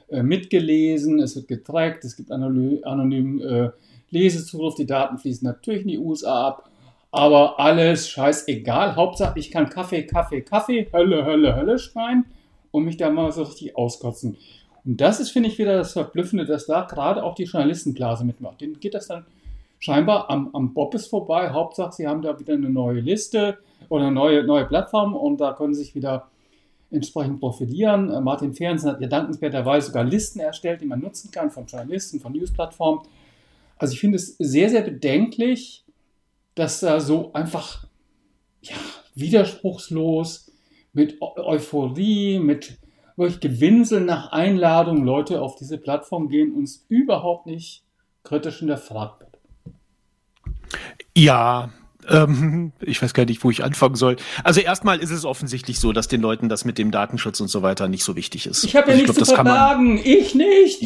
äh, 0.09 0.21
mitgelesen, 0.21 1.19
es 1.19 1.35
wird 1.35 1.47
getrackt, 1.47 2.05
es 2.05 2.15
gibt 2.15 2.31
anonymen 2.31 3.41
äh, 3.41 3.71
Lesezugriff, 4.09 4.75
die 4.75 4.85
Daten 4.85 5.17
fließen 5.17 5.45
natürlich 5.45 5.81
in 5.81 5.87
die 5.87 5.97
USA 5.97 6.47
ab 6.47 6.69
aber 7.11 7.59
alles 7.59 8.09
scheißegal. 8.09 8.95
Hauptsache, 8.95 9.39
ich 9.39 9.51
kann 9.51 9.69
Kaffee, 9.69 10.03
Kaffee, 10.03 10.41
Kaffee, 10.41 10.87
Hölle, 10.91 11.25
Hölle, 11.25 11.55
Hölle 11.55 11.79
schreien 11.79 12.25
und 12.71 12.83
mich 12.83 12.97
da 12.97 13.09
mal 13.09 13.31
so 13.31 13.43
richtig 13.43 13.77
auskotzen. 13.77 14.37
Und 14.85 15.01
das 15.01 15.19
ist, 15.19 15.31
finde 15.31 15.49
ich, 15.49 15.57
wieder 15.57 15.77
das 15.77 15.93
Verblüffende, 15.93 16.45
dass 16.45 16.65
da 16.65 16.81
gerade 16.81 17.23
auch 17.23 17.35
die 17.35 17.43
Journalistenblase 17.43 18.25
mitmacht. 18.25 18.61
Denen 18.61 18.79
geht 18.79 18.93
das 18.93 19.07
dann 19.07 19.25
scheinbar 19.79 20.29
am, 20.29 20.49
am 20.53 20.73
Bobbes 20.73 21.07
vorbei. 21.07 21.49
Hauptsache, 21.49 21.91
sie 21.91 22.07
haben 22.07 22.21
da 22.21 22.39
wieder 22.39 22.53
eine 22.53 22.69
neue 22.69 22.99
Liste 22.99 23.57
oder 23.89 24.05
eine 24.05 24.13
neue, 24.13 24.43
neue 24.43 24.65
Plattform 24.65 25.15
und 25.15 25.39
da 25.39 25.53
können 25.53 25.73
sie 25.73 25.83
sich 25.83 25.95
wieder 25.95 26.27
entsprechend 26.91 27.39
profilieren. 27.39 28.11
Äh, 28.11 28.21
Martin 28.21 28.53
Fernsen 28.53 28.91
hat 28.91 29.01
ja 29.01 29.07
dankenswerterweise 29.07 29.87
sogar 29.87 30.03
Listen 30.03 30.39
erstellt, 30.39 30.81
die 30.81 30.85
man 30.85 30.99
nutzen 30.99 31.31
kann 31.31 31.51
von 31.51 31.65
Journalisten, 31.65 32.19
von 32.19 32.31
Newsplattformen. 32.31 33.01
Also 33.77 33.93
ich 33.93 33.99
finde 33.99 34.15
es 34.15 34.37
sehr, 34.37 34.69
sehr 34.69 34.81
bedenklich, 34.81 35.83
dass 36.57 36.79
da 36.79 36.99
so 36.99 37.31
einfach 37.33 37.85
ja, 38.61 38.75
widerspruchslos 39.15 40.51
mit 40.93 41.21
Euphorie, 41.21 42.39
mit 42.39 42.79
wirklich 43.15 43.39
Gewinsel 43.39 44.01
nach 44.01 44.31
Einladung 44.31 45.05
Leute 45.05 45.41
auf 45.41 45.55
diese 45.55 45.77
Plattform 45.77 46.29
gehen 46.29 46.53
und 46.53 46.63
es 46.63 46.85
überhaupt 46.89 47.45
nicht 47.45 47.83
kritisch 48.23 48.59
hinterfragt 48.59 49.21
wird. 49.21 49.37
Ja, 51.15 51.69
ähm, 52.09 52.71
ich 52.81 53.01
weiß 53.01 53.13
gar 53.13 53.25
nicht, 53.25 53.43
wo 53.43 53.51
ich 53.51 53.63
anfangen 53.63 53.95
soll. 53.95 54.17
Also 54.43 54.59
erstmal 54.59 54.99
ist 54.99 55.11
es 55.11 55.25
offensichtlich 55.25 55.79
so, 55.79 55.93
dass 55.93 56.07
den 56.07 56.21
Leuten 56.21 56.49
das 56.49 56.65
mit 56.65 56.77
dem 56.77 56.91
Datenschutz 56.91 57.39
und 57.39 57.47
so 57.47 57.61
weiter 57.61 57.87
nicht 57.87 58.03
so 58.03 58.15
wichtig 58.15 58.47
ist. 58.47 58.63
Ich 58.63 58.75
habe 58.75 58.87
ja 58.87 58.93
also 58.93 59.03
nichts 59.03 59.15
glaub, 59.15 59.27
zu 59.27 59.35
verbergen, 59.35 59.99
ich 60.03 60.35
nicht 60.35 60.81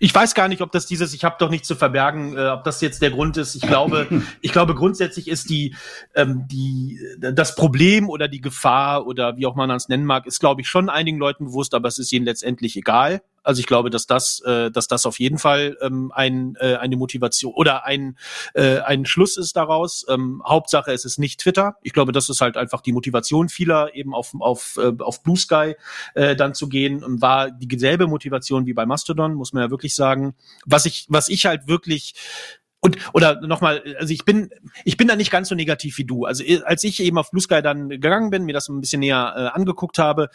ich 0.00 0.14
weiß 0.14 0.34
gar 0.34 0.48
nicht, 0.48 0.62
ob 0.62 0.72
das 0.72 0.86
dieses, 0.86 1.14
ich 1.14 1.24
habe 1.24 1.36
doch 1.38 1.50
nichts 1.50 1.68
zu 1.68 1.76
verbergen, 1.76 2.36
äh, 2.36 2.48
ob 2.48 2.64
das 2.64 2.80
jetzt 2.80 3.02
der 3.02 3.10
Grund 3.10 3.36
ist. 3.36 3.54
Ich 3.54 3.62
glaube, 3.62 4.06
ich 4.40 4.52
glaube 4.52 4.74
grundsätzlich 4.74 5.28
ist 5.28 5.50
die, 5.50 5.74
ähm, 6.14 6.46
die, 6.48 6.98
das 7.18 7.54
Problem 7.54 8.08
oder 8.08 8.28
die 8.28 8.40
Gefahr 8.40 9.06
oder 9.06 9.36
wie 9.36 9.46
auch 9.46 9.56
man 9.56 9.70
es 9.70 9.88
nennen 9.88 10.04
mag, 10.04 10.26
ist 10.26 10.40
glaube 10.40 10.60
ich 10.60 10.68
schon 10.68 10.88
einigen 10.88 11.18
Leuten 11.18 11.46
bewusst, 11.46 11.74
aber 11.74 11.88
es 11.88 11.98
ist 11.98 12.12
ihnen 12.12 12.24
letztendlich 12.24 12.76
egal. 12.76 13.22
Also 13.48 13.60
ich 13.60 13.66
glaube, 13.66 13.88
dass 13.88 14.06
das, 14.06 14.40
äh, 14.40 14.70
dass 14.70 14.88
das 14.88 15.06
auf 15.06 15.18
jeden 15.18 15.38
Fall 15.38 15.78
ähm, 15.80 16.12
ein, 16.14 16.54
äh, 16.60 16.74
eine 16.74 16.98
Motivation 16.98 17.54
oder 17.54 17.86
ein, 17.86 18.18
äh, 18.52 18.80
ein 18.80 19.06
Schluss 19.06 19.38
ist 19.38 19.56
daraus. 19.56 20.04
Ähm, 20.06 20.42
Hauptsache, 20.46 20.92
es 20.92 21.06
ist 21.06 21.18
nicht 21.18 21.40
Twitter. 21.40 21.76
Ich 21.82 21.94
glaube, 21.94 22.12
das 22.12 22.28
ist 22.28 22.42
halt 22.42 22.58
einfach 22.58 22.82
die 22.82 22.92
Motivation 22.92 23.48
vieler, 23.48 23.94
eben 23.94 24.14
auf, 24.14 24.34
auf, 24.38 24.76
äh, 24.76 24.92
auf 25.02 25.22
Blue 25.22 25.38
Sky 25.38 25.76
äh, 26.14 26.36
dann 26.36 26.52
zu 26.52 26.68
gehen. 26.68 27.02
Und 27.02 27.22
war 27.22 27.50
dieselbe 27.50 28.06
Motivation 28.06 28.66
wie 28.66 28.74
bei 28.74 28.84
Mastodon, 28.84 29.32
muss 29.32 29.54
man 29.54 29.62
ja 29.62 29.70
wirklich 29.70 29.94
sagen. 29.94 30.34
Was 30.66 30.84
ich, 30.84 31.06
was 31.08 31.30
ich 31.30 31.46
halt 31.46 31.68
wirklich 31.68 32.16
und 32.80 32.98
oder 33.14 33.40
nochmal, 33.40 33.82
also 33.98 34.12
ich 34.12 34.26
bin, 34.26 34.50
ich 34.84 34.98
bin 34.98 35.08
da 35.08 35.16
nicht 35.16 35.30
ganz 35.30 35.48
so 35.48 35.54
negativ 35.54 35.96
wie 35.96 36.04
du. 36.04 36.26
Also 36.26 36.44
als 36.64 36.84
ich 36.84 37.00
eben 37.00 37.16
auf 37.16 37.30
Blue 37.30 37.40
Sky 37.40 37.62
dann 37.62 37.88
gegangen 37.88 38.28
bin, 38.28 38.44
mir 38.44 38.52
das 38.52 38.68
ein 38.68 38.82
bisschen 38.82 39.00
näher 39.00 39.32
äh, 39.34 39.58
angeguckt 39.58 39.98
habe, 39.98 40.28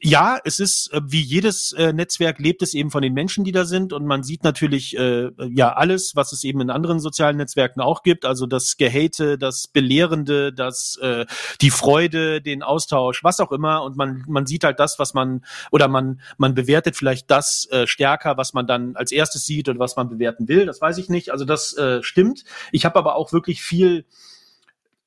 ja, 0.00 0.38
es 0.44 0.60
ist 0.60 0.92
äh, 0.92 1.00
wie 1.04 1.20
jedes 1.20 1.72
äh, 1.72 1.92
Netzwerk 1.92 2.38
lebt 2.38 2.62
es 2.62 2.74
eben 2.74 2.90
von 2.90 3.02
den 3.02 3.14
Menschen, 3.14 3.44
die 3.44 3.52
da 3.52 3.64
sind 3.64 3.92
und 3.92 4.06
man 4.06 4.22
sieht 4.22 4.44
natürlich 4.44 4.96
äh, 4.96 5.30
ja 5.48 5.72
alles, 5.72 6.12
was 6.14 6.32
es 6.32 6.44
eben 6.44 6.60
in 6.60 6.70
anderen 6.70 7.00
sozialen 7.00 7.36
Netzwerken 7.36 7.80
auch 7.80 8.02
gibt, 8.02 8.24
also 8.24 8.46
das 8.46 8.76
Gehate, 8.76 9.38
das 9.38 9.66
Belehrende, 9.66 10.52
das 10.52 10.98
äh, 11.02 11.26
die 11.60 11.70
Freude, 11.70 12.40
den 12.40 12.62
Austausch, 12.62 13.24
was 13.24 13.40
auch 13.40 13.52
immer 13.52 13.82
und 13.82 13.96
man 13.96 14.24
man 14.28 14.46
sieht 14.46 14.64
halt 14.64 14.78
das, 14.78 14.98
was 14.98 15.14
man 15.14 15.44
oder 15.70 15.88
man 15.88 16.20
man 16.36 16.54
bewertet 16.54 16.96
vielleicht 16.96 17.30
das 17.30 17.66
äh, 17.70 17.86
stärker, 17.86 18.36
was 18.36 18.54
man 18.54 18.66
dann 18.66 18.94
als 18.96 19.12
erstes 19.12 19.46
sieht 19.46 19.68
und 19.68 19.78
was 19.78 19.96
man 19.96 20.08
bewerten 20.08 20.48
will, 20.48 20.66
das 20.66 20.80
weiß 20.80 20.98
ich 20.98 21.08
nicht. 21.08 21.30
Also 21.30 21.44
das 21.44 21.76
äh, 21.76 22.02
stimmt. 22.02 22.44
Ich 22.72 22.84
habe 22.84 22.98
aber 22.98 23.16
auch 23.16 23.32
wirklich 23.32 23.62
viel 23.62 24.04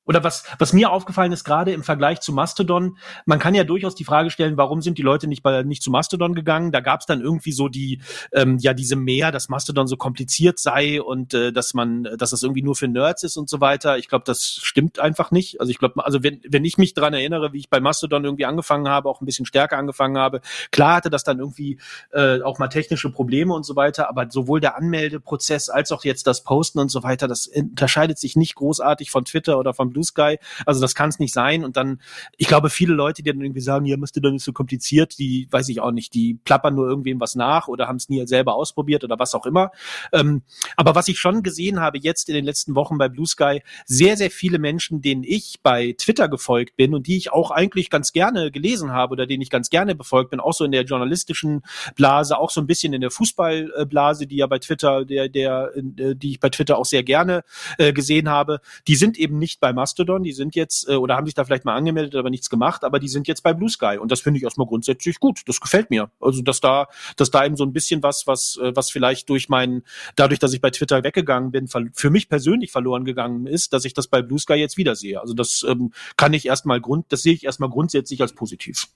oder 0.04 0.24
was, 0.24 0.44
was 0.58 0.72
mir 0.72 0.90
aufgefallen 0.90 1.32
ist, 1.32 1.44
gerade 1.44 1.72
im 1.72 1.84
Vergleich 1.84 2.20
zu 2.20 2.32
Mastodon, 2.32 2.96
man 3.24 3.38
kann 3.38 3.54
ja 3.54 3.64
durchaus 3.64 3.94
die 3.94 4.04
Frage 4.04 4.30
stellen, 4.30 4.56
warum 4.56 4.82
sind 4.82 4.98
die 4.98 5.02
Leute 5.02 5.28
nicht 5.28 5.42
bei 5.42 5.62
nicht 5.62 5.82
zu 5.82 5.90
Mastodon 5.90 6.34
gegangen? 6.34 6.72
Da 6.72 6.80
gab 6.80 7.00
es 7.00 7.06
dann 7.06 7.20
irgendwie 7.20 7.52
so 7.52 7.68
die, 7.68 8.00
ähm, 8.32 8.58
ja, 8.58 8.74
diese 8.74 8.96
mehr, 8.96 9.30
dass 9.30 9.48
Mastodon 9.48 9.86
so 9.86 9.96
kompliziert 9.96 10.58
sei 10.58 11.00
und 11.00 11.34
äh, 11.34 11.52
dass 11.52 11.72
man, 11.74 12.08
dass 12.18 12.30
das 12.30 12.42
irgendwie 12.42 12.62
nur 12.62 12.74
für 12.74 12.88
Nerds 12.88 13.22
ist 13.22 13.36
und 13.36 13.48
so 13.48 13.60
weiter. 13.60 13.96
Ich 13.96 14.08
glaube, 14.08 14.24
das 14.26 14.58
stimmt 14.62 14.98
einfach 14.98 15.30
nicht. 15.30 15.60
Also 15.60 15.70
ich 15.70 15.78
glaube, 15.78 16.04
also 16.04 16.22
wenn, 16.22 16.40
wenn 16.48 16.64
ich 16.64 16.78
mich 16.78 16.94
dran 16.94 17.14
erinnere, 17.14 17.52
wie 17.52 17.58
ich 17.58 17.70
bei 17.70 17.78
Mastodon 17.78 18.24
irgendwie 18.24 18.46
angefangen 18.46 18.88
habe, 18.88 19.08
auch 19.08 19.20
ein 19.20 19.26
bisschen 19.26 19.46
stärker 19.46 19.78
angefangen 19.78 20.18
habe, 20.18 20.40
klar 20.72 20.96
hatte 20.96 21.10
das 21.10 21.22
dann 21.22 21.38
irgendwie 21.38 21.78
äh, 22.12 22.42
auch 22.42 22.58
mal 22.58 22.68
technische 22.68 23.10
Probleme 23.10 23.54
und 23.54 23.64
so 23.64 23.76
weiter, 23.76 24.08
aber 24.08 24.26
sowohl 24.30 24.60
der 24.60 24.76
Anmeldeprozess 24.76 25.68
als 25.68 25.92
auch 25.92 26.04
jetzt 26.04 26.26
das 26.26 26.42
Posten 26.42 26.80
und 26.80 26.90
so 26.90 27.04
weiter, 27.04 27.28
das 27.28 27.46
unterscheidet 27.46 28.18
sich 28.18 28.34
nicht 28.34 28.56
großartig 28.56 29.10
von 29.10 29.24
Twitter 29.24 29.58
oder 29.58 29.74
von 29.74 29.91
Blue 29.92 30.04
Sky. 30.04 30.38
Also 30.66 30.80
das 30.80 30.94
kann 30.94 31.08
es 31.08 31.18
nicht 31.18 31.32
sein. 31.32 31.64
Und 31.64 31.76
dann, 31.76 32.00
ich 32.36 32.48
glaube, 32.48 32.70
viele 32.70 32.94
Leute, 32.94 33.22
die 33.22 33.30
dann 33.30 33.40
irgendwie 33.40 33.60
sagen, 33.60 33.86
ja, 33.86 33.96
müsste 33.96 34.20
doch 34.20 34.30
nicht 34.30 34.44
so 34.44 34.52
kompliziert, 34.52 35.18
die 35.18 35.48
weiß 35.50 35.68
ich 35.68 35.80
auch 35.80 35.92
nicht, 35.92 36.14
die 36.14 36.34
plappern 36.34 36.74
nur 36.74 36.88
irgendwem 36.88 37.20
was 37.20 37.34
nach 37.34 37.68
oder 37.68 37.88
haben 37.88 37.96
es 37.96 38.08
nie 38.08 38.26
selber 38.26 38.54
ausprobiert 38.54 39.04
oder 39.04 39.18
was 39.18 39.34
auch 39.34 39.46
immer. 39.46 39.70
Ähm, 40.12 40.42
aber 40.76 40.94
was 40.94 41.08
ich 41.08 41.18
schon 41.18 41.42
gesehen 41.42 41.80
habe 41.80 41.98
jetzt 41.98 42.28
in 42.28 42.34
den 42.34 42.44
letzten 42.44 42.74
Wochen 42.74 42.98
bei 42.98 43.08
Blue 43.08 43.26
Sky, 43.26 43.62
sehr, 43.86 44.16
sehr 44.16 44.30
viele 44.30 44.58
Menschen, 44.58 45.00
denen 45.00 45.24
ich 45.24 45.60
bei 45.62 45.94
Twitter 45.98 46.28
gefolgt 46.28 46.76
bin 46.76 46.94
und 46.94 47.06
die 47.06 47.16
ich 47.16 47.32
auch 47.32 47.50
eigentlich 47.50 47.90
ganz 47.90 48.12
gerne 48.12 48.50
gelesen 48.50 48.92
habe 48.92 49.12
oder 49.12 49.26
denen 49.26 49.42
ich 49.42 49.50
ganz 49.50 49.70
gerne 49.70 49.94
befolgt 49.94 50.30
bin, 50.30 50.40
auch 50.40 50.52
so 50.52 50.64
in 50.64 50.72
der 50.72 50.84
journalistischen 50.84 51.62
Blase, 51.94 52.38
auch 52.38 52.50
so 52.50 52.60
ein 52.60 52.66
bisschen 52.66 52.92
in 52.92 53.00
der 53.00 53.10
Fußballblase, 53.10 54.26
die 54.26 54.36
ja 54.36 54.46
bei 54.46 54.58
Twitter, 54.58 55.04
der, 55.04 55.28
der, 55.28 55.72
äh, 55.76 56.14
die 56.14 56.30
ich 56.30 56.40
bei 56.40 56.48
Twitter 56.48 56.78
auch 56.78 56.84
sehr 56.84 57.02
gerne 57.02 57.44
äh, 57.78 57.92
gesehen 57.92 58.28
habe, 58.28 58.60
die 58.86 58.96
sind 58.96 59.18
eben 59.18 59.38
nicht 59.38 59.60
bei 59.60 59.72
Mastodon, 59.82 60.22
die 60.22 60.30
sind 60.32 60.54
jetzt, 60.54 60.88
äh, 60.88 60.94
oder 60.94 61.16
haben 61.16 61.26
sich 61.26 61.34
da 61.34 61.44
vielleicht 61.44 61.64
mal 61.64 61.74
angemeldet, 61.74 62.14
aber 62.14 62.30
nichts 62.30 62.48
gemacht, 62.48 62.84
aber 62.84 63.00
die 63.00 63.08
sind 63.08 63.26
jetzt 63.26 63.42
bei 63.42 63.52
Blue 63.52 63.68
Sky. 63.68 63.98
Und 64.00 64.12
das 64.12 64.20
finde 64.20 64.38
ich 64.38 64.44
erstmal 64.44 64.68
grundsätzlich 64.68 65.18
gut. 65.18 65.40
Das 65.46 65.60
gefällt 65.60 65.90
mir. 65.90 66.10
Also, 66.20 66.40
dass 66.42 66.60
da, 66.60 66.86
dass 67.16 67.32
da 67.32 67.44
eben 67.44 67.56
so 67.56 67.64
ein 67.64 67.72
bisschen 67.72 68.00
was, 68.04 68.28
was, 68.28 68.58
äh, 68.62 68.76
was 68.76 68.92
vielleicht 68.92 69.28
durch 69.28 69.48
meinen, 69.48 69.82
dadurch, 70.14 70.38
dass 70.38 70.52
ich 70.52 70.60
bei 70.60 70.70
Twitter 70.70 71.02
weggegangen 71.02 71.50
bin, 71.50 71.66
für 71.66 72.10
mich 72.10 72.28
persönlich 72.28 72.70
verloren 72.70 73.04
gegangen 73.04 73.48
ist, 73.48 73.72
dass 73.72 73.84
ich 73.84 73.92
das 73.92 74.06
bei 74.06 74.22
Blue 74.22 74.38
Sky 74.38 74.54
jetzt 74.54 74.76
wiedersehe. 74.76 75.20
Also 75.20 75.34
das 75.34 75.66
ähm, 75.68 75.92
kann 76.16 76.32
ich 76.32 76.46
erstmal 76.46 76.80
Grund, 76.80 77.06
das 77.08 77.22
sehe 77.22 77.34
ich 77.34 77.44
erstmal 77.44 77.70
grundsätzlich 77.70 78.20
als 78.20 78.34
positiv. 78.34 78.86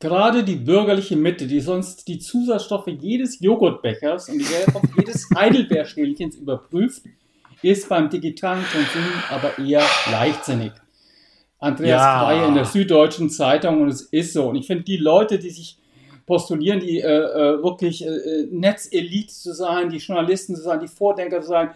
Gerade 0.00 0.44
die 0.44 0.54
bürgerliche 0.54 1.16
Mitte, 1.16 1.48
die 1.48 1.60
sonst 1.60 2.06
die 2.06 2.20
Zusatzstoffe 2.20 2.86
jedes 2.86 3.40
Joghurtbechers 3.40 4.28
und 4.28 4.38
die 4.38 4.46
jedes 4.96 5.28
Heidelbeerschälchens 5.34 6.36
überprüft, 6.36 7.02
ist 7.62 7.88
beim 7.88 8.08
digitalen 8.08 8.64
Konsum 8.72 9.04
aber 9.30 9.58
eher 9.58 9.84
leichtsinnig. 10.10 10.72
Andreas 11.58 12.00
ja. 12.00 12.24
Kreie 12.24 12.46
in 12.46 12.54
der 12.54 12.64
Süddeutschen 12.64 13.30
Zeitung 13.30 13.82
und 13.82 13.88
es 13.88 14.02
ist 14.02 14.32
so. 14.32 14.48
Und 14.48 14.56
ich 14.56 14.66
finde, 14.66 14.84
die 14.84 14.96
Leute, 14.96 15.38
die 15.38 15.50
sich 15.50 15.78
postulieren, 16.24 16.78
die 16.78 17.00
äh, 17.00 17.06
äh 17.06 17.62
wirklich 17.62 18.06
äh, 18.06 18.10
äh, 18.10 18.48
Netzelite 18.50 19.32
zu 19.32 19.54
sein, 19.54 19.88
die 19.88 19.96
Journalisten 19.96 20.54
zu 20.54 20.62
sein, 20.62 20.78
die 20.78 20.86
Vordenker 20.86 21.40
zu 21.40 21.48
sein, 21.48 21.70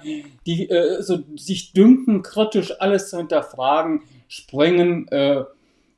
die 0.46 0.68
äh, 0.68 1.02
so 1.02 1.20
sich 1.36 1.72
dünken, 1.72 2.22
kritisch 2.22 2.72
alles 2.80 3.10
zu 3.10 3.16
hinterfragen, 3.16 4.02
springen 4.28 5.08
äh, 5.08 5.44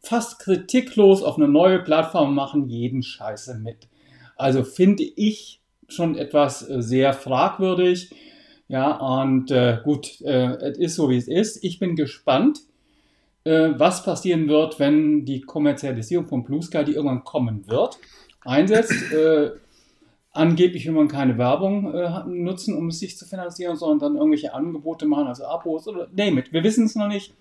fast 0.00 0.38
kritiklos 0.38 1.22
auf 1.22 1.36
eine 1.36 1.48
neue 1.48 1.80
Plattform 1.80 2.30
und 2.30 2.34
machen 2.34 2.68
jeden 2.68 3.02
Scheiße 3.02 3.56
mit. 3.56 3.88
Also 4.36 4.62
finde 4.62 5.02
ich 5.02 5.60
schon 5.88 6.16
etwas 6.16 6.60
sehr 6.60 7.12
fragwürdig. 7.12 8.10
Ja, 8.68 8.97
und 8.97 9.50
äh, 9.50 9.78
gut, 9.85 10.21
äh, 10.23 10.54
es 10.56 10.78
ist 10.78 10.94
so, 10.94 11.11
wie 11.11 11.16
es 11.16 11.28
ist. 11.28 11.62
Ich 11.62 11.78
bin 11.78 11.97
gespannt, 11.97 12.61
äh, 13.44 13.71
was 13.76 14.02
passieren 14.02 14.49
wird, 14.49 14.80
wenn 14.80 15.26
die 15.26 15.42
Kommerzialisierung 15.42 16.26
von 16.26 16.44
Blue 16.44 16.62
Sky, 16.62 16.85
die 16.85 16.92
irgendwann 16.92 17.25
kommen 17.25 17.68
wird, 17.68 17.99
einsetzt. 18.42 19.12
Äh, 19.12 19.50
angeblich 20.33 20.87
will 20.87 20.94
man 20.94 21.09
keine 21.09 21.37
Werbung 21.37 21.92
äh, 21.92 22.25
nutzen, 22.26 22.75
um 22.75 22.88
es 22.88 23.00
sich 23.00 23.18
zu 23.18 23.26
finanzieren, 23.26 23.76
sondern 23.76 23.99
dann 23.99 24.16
irgendwelche 24.16 24.54
Angebote 24.54 25.06
machen, 25.06 25.26
also 25.26 25.44
Abos 25.44 25.87
oder 25.87 26.09
name 26.16 26.40
it. 26.40 26.52
Wir 26.52 26.64
wissen 26.64 26.87
es 26.87 26.94
noch 26.94 27.09
nicht. 27.09 27.35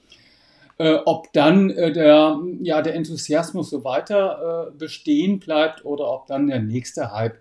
Äh, 0.78 0.98
ob 1.06 1.32
dann 1.32 1.70
der, 1.70 2.40
ja, 2.62 2.82
der 2.82 2.96
Enthusiasmus 2.96 3.70
so 3.70 3.84
weiter 3.84 4.74
bestehen 4.78 5.40
bleibt 5.40 5.86
oder 5.86 6.12
ob 6.12 6.28
dann 6.28 6.48
der 6.48 6.60
nächste 6.60 7.14
Hype 7.14 7.38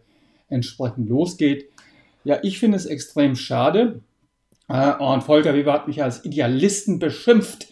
entsprechend 0.48 1.08
losgeht. 1.08 1.71
Ja, 2.24 2.38
ich 2.42 2.58
finde 2.58 2.76
es 2.76 2.86
extrem 2.86 3.36
schade. 3.36 4.00
Äh, 4.68 4.94
und 4.94 5.22
Volker 5.22 5.54
Weber 5.54 5.72
hat 5.72 5.88
mich 5.88 6.02
als 6.02 6.24
Idealisten 6.24 6.98
beschimpft, 6.98 7.68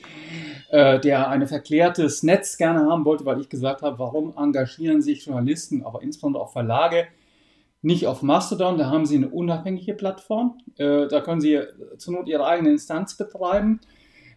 äh, 0.70 0.98
der 0.98 1.28
ein 1.28 1.46
verklärtes 1.46 2.22
Netz 2.22 2.56
gerne 2.56 2.80
haben 2.90 3.04
wollte, 3.04 3.24
weil 3.24 3.40
ich 3.40 3.48
gesagt 3.48 3.82
habe, 3.82 3.98
warum 3.98 4.34
engagieren 4.36 5.02
sich 5.02 5.26
Journalisten, 5.26 5.84
aber 5.84 6.02
insbesondere 6.02 6.42
auch 6.42 6.52
Verlage, 6.52 7.06
nicht 7.82 8.06
auf 8.06 8.22
Mastodon, 8.22 8.76
da 8.76 8.90
haben 8.90 9.06
sie 9.06 9.16
eine 9.16 9.30
unabhängige 9.30 9.94
Plattform. 9.94 10.58
Äh, 10.76 11.06
da 11.08 11.20
können 11.20 11.40
sie 11.40 11.60
zur 11.96 12.14
Not 12.14 12.28
ihre 12.28 12.46
eigene 12.46 12.70
Instanz 12.70 13.16
betreiben. 13.16 13.80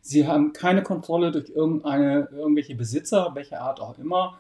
Sie 0.01 0.27
haben 0.27 0.53
keine 0.53 0.84
Kontrolle 0.84 1.32
durch 1.32 1.50
irgendeine, 1.50 2.29
irgendwelche 2.32 2.75
Besitzer, 2.75 3.32
welcher 3.34 3.62
Art 3.62 3.82
auch 3.82 3.98
immer, 3.98 4.38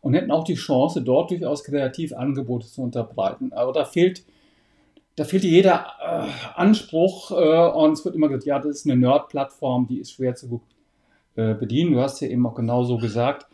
und 0.00 0.14
hätten 0.14 0.30
auch 0.30 0.44
die 0.44 0.54
Chance, 0.54 1.02
dort 1.02 1.30
durchaus 1.30 1.62
kreativ 1.62 2.14
Angebote 2.14 2.66
zu 2.66 2.82
unterbreiten. 2.82 3.52
Aber 3.52 3.72
da 3.72 3.84
fehlt 3.84 4.24
da 5.20 5.26
fehlt 5.26 5.44
jeder 5.44 5.84
äh, 6.00 6.28
Anspruch 6.58 7.30
äh, 7.30 7.34
und 7.34 7.92
es 7.92 8.06
wird 8.06 8.14
immer 8.14 8.28
gesagt, 8.28 8.46
ja, 8.46 8.58
das 8.58 8.76
ist 8.76 8.86
eine 8.86 8.96
Nerd-Plattform, 8.96 9.86
die 9.86 10.00
ist 10.00 10.12
schwer 10.12 10.34
zu 10.34 10.62
äh, 11.34 11.52
bedienen. 11.52 11.92
Du 11.92 12.00
hast 12.00 12.20
ja 12.20 12.28
eben 12.28 12.46
auch 12.46 12.54
genauso 12.54 12.96
gesagt. 12.96 13.46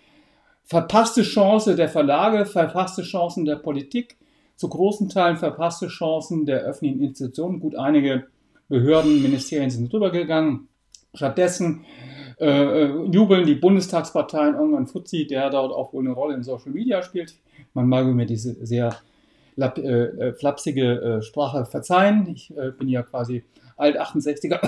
Verpasste 0.63 1.23
Chance 1.23 1.75
der 1.75 1.89
Verlage, 1.89 2.47
verpasste 2.47 3.03
Chancen 3.03 3.47
der 3.47 3.57
Politik, 3.57 4.17
zu 4.55 4.69
großen 4.69 5.09
Teilen 5.09 5.39
verpasste 5.39 5.89
Chancen 5.89 6.47
der 6.47 6.61
öffentlichen 6.61 7.03
Institutionen. 7.03 7.59
Gut, 7.59 7.75
einige 7.75 8.29
Behörden, 8.69 9.21
Ministerien 9.21 9.69
sind 9.69 9.93
drüber 9.93 10.13
gegangen. 10.13 10.69
Stattdessen 11.15 11.85
äh, 12.39 12.47
äh, 12.47 13.07
jubeln 13.11 13.45
die 13.45 13.57
Bundestagsparteien 13.57 14.55
irgendwann 14.55 14.87
Fuzzi, 14.87 15.27
der 15.27 15.51
dort 15.51 15.73
auch 15.73 15.93
wohl 15.93 16.05
eine 16.05 16.15
Rolle 16.15 16.37
in 16.37 16.45
Social 16.45 16.71
Media 16.71 17.03
spielt. 17.03 17.35
Man 17.75 17.89
mag 17.89 18.07
mir 18.07 18.27
diese 18.27 18.55
sehr 18.65 18.95
lap, 19.57 19.79
äh, 19.79 20.05
äh, 20.05 20.33
flapsige 20.35 21.19
äh, 21.19 21.23
Sprache 21.23 21.65
verzeihen. 21.67 22.29
Ich 22.29 22.57
äh, 22.57 22.71
bin 22.71 22.89
ja 22.89 23.03
quasi 23.03 23.45
alt 23.77 24.01
68er. 24.01 24.61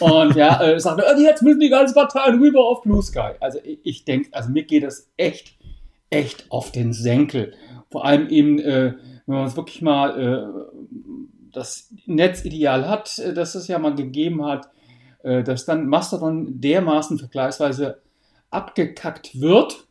und 0.00 0.36
ja, 0.36 0.62
äh, 0.62 0.78
sagte, 0.78 1.04
äh, 1.04 1.20
jetzt 1.20 1.42
müssen 1.42 1.60
die 1.60 1.68
ganzen 1.68 1.94
Parteien 1.94 2.38
rüber 2.38 2.64
auf 2.64 2.82
Blue 2.82 3.02
Sky. 3.02 3.32
Also 3.40 3.58
ich, 3.64 3.78
ich 3.82 4.04
denke, 4.04 4.28
also 4.32 4.50
mir 4.50 4.64
geht 4.64 4.84
das 4.84 5.10
echt, 5.16 5.56
echt 6.10 6.46
auf 6.50 6.70
den 6.72 6.92
Senkel. 6.92 7.54
Vor 7.90 8.04
allem 8.04 8.28
eben, 8.28 8.58
wenn 8.58 8.96
man 9.26 9.46
es 9.46 9.56
wirklich 9.56 9.80
mal 9.80 10.66
das 11.52 11.88
Netzideal 12.04 12.88
hat, 12.88 13.22
das 13.34 13.54
es 13.54 13.68
ja 13.68 13.78
mal 13.78 13.94
gegeben 13.94 14.44
hat, 14.44 14.68
dass 15.22 15.66
dann 15.66 15.86
Mastodon 15.86 16.60
dermaßen 16.60 17.18
vergleichsweise 17.18 18.00
abgekackt 18.50 19.40
wird 19.40 19.86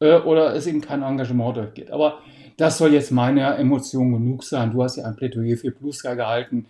äh, 0.00 0.16
oder 0.16 0.54
es 0.54 0.66
eben 0.66 0.80
kein 0.80 1.02
Engagement 1.02 1.74
gibt. 1.74 1.90
Aber 1.90 2.18
das 2.60 2.76
soll 2.76 2.92
jetzt 2.92 3.10
meine 3.10 3.56
Emotion 3.56 4.12
genug 4.12 4.44
sein. 4.44 4.70
Du 4.70 4.82
hast 4.82 4.96
ja 4.96 5.04
ein 5.04 5.16
Plädoyer 5.16 5.56
für 5.56 5.70
Blue 5.70 5.92
Sky 5.92 6.14
gehalten 6.14 6.66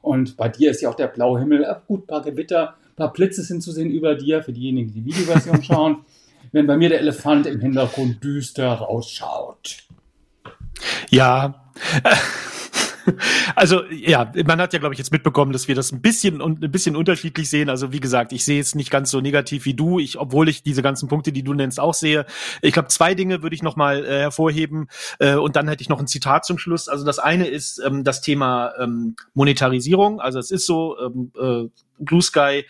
und 0.00 0.36
bei 0.36 0.48
dir 0.48 0.70
ist 0.70 0.80
ja 0.80 0.88
auch 0.88 0.94
der 0.94 1.08
blaue 1.08 1.38
Himmel. 1.38 1.66
Gut, 1.86 2.04
ein 2.04 2.06
paar 2.06 2.22
Gewitter, 2.22 2.70
ein 2.70 2.96
paar 2.96 3.12
Blitze 3.12 3.42
sind 3.42 3.62
zu 3.62 3.70
sehen 3.70 3.90
über 3.90 4.14
dir, 4.14 4.42
für 4.42 4.52
diejenigen, 4.52 4.92
die 4.92 5.02
die 5.02 5.06
Videoversion 5.06 5.62
schauen. 5.62 6.04
Wenn 6.52 6.66
bei 6.66 6.76
mir 6.76 6.88
der 6.88 7.00
Elefant 7.00 7.46
im 7.46 7.60
Hintergrund 7.60 8.22
düster 8.22 8.72
rausschaut. 8.72 9.84
Ja, 11.10 11.72
also 13.56 13.84
ja, 13.90 14.32
man 14.46 14.60
hat 14.60 14.72
ja, 14.72 14.78
glaube 14.78 14.94
ich, 14.94 14.98
jetzt 14.98 15.12
mitbekommen, 15.12 15.52
dass 15.52 15.68
wir 15.68 15.74
das 15.74 15.92
ein 15.92 16.00
bisschen 16.00 16.40
und 16.40 16.62
ein 16.62 16.70
bisschen 16.70 16.96
unterschiedlich 16.96 17.48
sehen. 17.50 17.68
Also 17.68 17.92
wie 17.92 18.00
gesagt, 18.00 18.32
ich 18.32 18.44
sehe 18.44 18.60
es 18.60 18.74
nicht 18.74 18.90
ganz 18.90 19.10
so 19.10 19.20
negativ 19.20 19.64
wie 19.64 19.74
du, 19.74 19.98
ich, 19.98 20.18
obwohl 20.18 20.48
ich 20.48 20.62
diese 20.62 20.82
ganzen 20.82 21.08
Punkte, 21.08 21.32
die 21.32 21.42
du 21.42 21.54
nennst, 21.54 21.80
auch 21.80 21.94
sehe. 21.94 22.26
Ich 22.62 22.72
glaube, 22.72 22.88
zwei 22.88 23.14
Dinge 23.14 23.42
würde 23.42 23.54
ich 23.54 23.62
noch 23.62 23.76
mal 23.76 24.04
äh, 24.04 24.20
hervorheben 24.20 24.88
äh, 25.18 25.34
und 25.34 25.56
dann 25.56 25.68
hätte 25.68 25.82
ich 25.82 25.88
noch 25.88 26.00
ein 26.00 26.06
Zitat 26.06 26.44
zum 26.44 26.58
Schluss. 26.58 26.88
Also 26.88 27.04
das 27.04 27.18
eine 27.18 27.46
ist 27.46 27.80
ähm, 27.84 28.04
das 28.04 28.20
Thema 28.20 28.72
ähm, 28.80 29.16
Monetarisierung. 29.34 30.20
Also 30.20 30.38
es 30.38 30.50
ist 30.50 30.66
so, 30.66 30.98
ähm, 30.98 31.32
äh, 31.38 31.68
Blue 31.98 32.22
Sky 32.22 32.64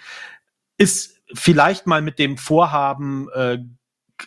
ist 0.77 1.21
vielleicht 1.33 1.87
mal 1.87 2.03
mit 2.03 2.19
dem 2.19 2.37
Vorhaben 2.37 3.29
äh, 3.35 3.59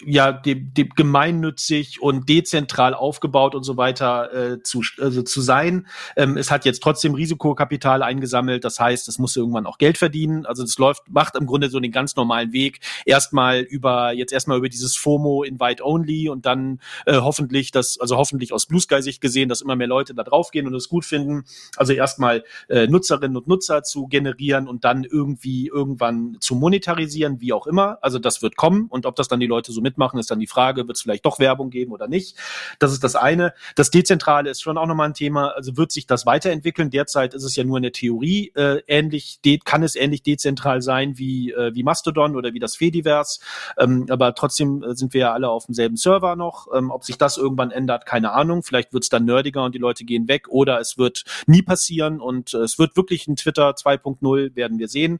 ja 0.05 0.31
de, 0.31 0.55
de, 0.55 0.89
gemeinnützig 0.95 2.01
und 2.01 2.29
dezentral 2.29 2.93
aufgebaut 2.93 3.55
und 3.55 3.63
so 3.63 3.77
weiter 3.77 4.33
äh, 4.33 4.63
zu, 4.63 4.81
also 4.99 5.21
zu 5.21 5.41
sein. 5.41 5.87
Ähm, 6.15 6.37
es 6.37 6.51
hat 6.51 6.65
jetzt 6.65 6.81
trotzdem 6.83 7.13
Risikokapital 7.13 8.03
eingesammelt, 8.03 8.63
das 8.63 8.79
heißt, 8.79 9.07
es 9.07 9.19
muss 9.19 9.35
irgendwann 9.35 9.65
auch 9.65 9.77
Geld 9.77 9.97
verdienen. 9.97 10.45
Also 10.45 10.63
es 10.63 10.77
läuft, 10.77 11.09
macht 11.09 11.35
im 11.35 11.45
Grunde 11.45 11.69
so 11.69 11.79
den 11.79 11.91
ganz 11.91 12.15
normalen 12.15 12.53
Weg. 12.53 12.79
Erstmal 13.05 13.61
über, 13.61 14.11
jetzt 14.11 14.33
erstmal 14.33 14.57
über 14.57 14.69
dieses 14.69 14.95
FOMO 14.95 15.43
Invite 15.43 15.85
Only 15.85 16.29
und 16.29 16.45
dann 16.45 16.79
äh, 17.05 17.17
hoffentlich 17.17 17.71
das, 17.71 17.99
also 17.99 18.17
hoffentlich 18.17 18.53
aus 18.53 18.65
Blue 18.65 18.81
Sky 18.81 19.01
Sicht 19.01 19.21
gesehen, 19.21 19.49
dass 19.49 19.61
immer 19.61 19.75
mehr 19.75 19.87
Leute 19.87 20.13
da 20.13 20.23
draufgehen 20.23 20.67
und 20.67 20.73
es 20.75 20.89
gut 20.89 21.05
finden. 21.05 21.45
Also 21.75 21.93
erstmal 21.93 22.43
äh, 22.69 22.87
Nutzerinnen 22.87 23.37
und 23.37 23.47
Nutzer 23.47 23.83
zu 23.83 24.07
generieren 24.07 24.67
und 24.67 24.83
dann 24.83 25.03
irgendwie 25.03 25.67
irgendwann 25.67 26.37
zu 26.39 26.55
monetarisieren, 26.55 27.41
wie 27.41 27.53
auch 27.53 27.67
immer. 27.67 27.97
Also 28.01 28.19
das 28.19 28.41
wird 28.41 28.55
kommen 28.55 28.87
und 28.89 29.05
ob 29.05 29.15
das 29.15 29.27
dann 29.27 29.39
die 29.39 29.47
Leute 29.47 29.71
so 29.71 29.81
mitmachen, 29.87 30.19
ist 30.19 30.29
dann 30.29 30.39
die 30.39 30.47
Frage, 30.47 30.87
wird 30.87 30.97
es 30.97 31.03
vielleicht 31.03 31.25
doch 31.25 31.39
Werbung 31.39 31.69
geben 31.69 31.91
oder 31.91 32.07
nicht. 32.07 32.37
Das 32.79 32.91
ist 32.91 33.03
das 33.03 33.15
eine. 33.15 33.53
Das 33.75 33.89
Dezentrale 33.89 34.49
ist 34.49 34.61
schon 34.61 34.77
auch 34.77 34.85
nochmal 34.85 35.09
ein 35.09 35.13
Thema. 35.13 35.49
Also 35.49 35.77
wird 35.77 35.91
sich 35.91 36.07
das 36.07 36.25
weiterentwickeln? 36.25 36.89
Derzeit 36.89 37.33
ist 37.33 37.43
es 37.43 37.55
ja 37.55 37.63
nur 37.63 37.77
in 37.77 37.83
der 37.83 37.91
Theorie 37.91 38.51
äh, 38.55 38.81
ähnlich, 38.87 39.39
kann 39.65 39.83
es 39.83 39.95
ähnlich 39.95 40.23
dezentral 40.23 40.81
sein 40.81 41.17
wie, 41.17 41.51
äh, 41.51 41.73
wie 41.73 41.83
Mastodon 41.83 42.35
oder 42.35 42.53
wie 42.53 42.59
das 42.59 42.75
Fediverse. 42.75 43.39
Ähm, 43.77 44.05
aber 44.09 44.35
trotzdem 44.35 44.83
äh, 44.83 44.95
sind 44.95 45.13
wir 45.13 45.21
ja 45.21 45.33
alle 45.33 45.49
auf 45.49 45.65
demselben 45.65 45.95
Server 45.95 46.35
noch. 46.35 46.67
Ähm, 46.75 46.91
ob 46.91 47.03
sich 47.03 47.17
das 47.17 47.37
irgendwann 47.37 47.71
ändert, 47.71 48.05
keine 48.05 48.33
Ahnung. 48.33 48.63
Vielleicht 48.63 48.93
wird 48.93 49.03
es 49.03 49.09
dann 49.09 49.25
nerdiger 49.25 49.63
und 49.63 49.73
die 49.73 49.79
Leute 49.79 50.03
gehen 50.03 50.27
weg 50.27 50.47
oder 50.49 50.79
es 50.79 50.97
wird 50.97 51.23
nie 51.45 51.61
passieren 51.61 52.19
und 52.19 52.53
äh, 52.53 52.59
es 52.59 52.79
wird 52.79 52.95
wirklich 52.95 53.27
ein 53.27 53.35
Twitter 53.35 53.71
2.0, 53.71 54.55
werden 54.55 54.79
wir 54.79 54.87
sehen. 54.87 55.19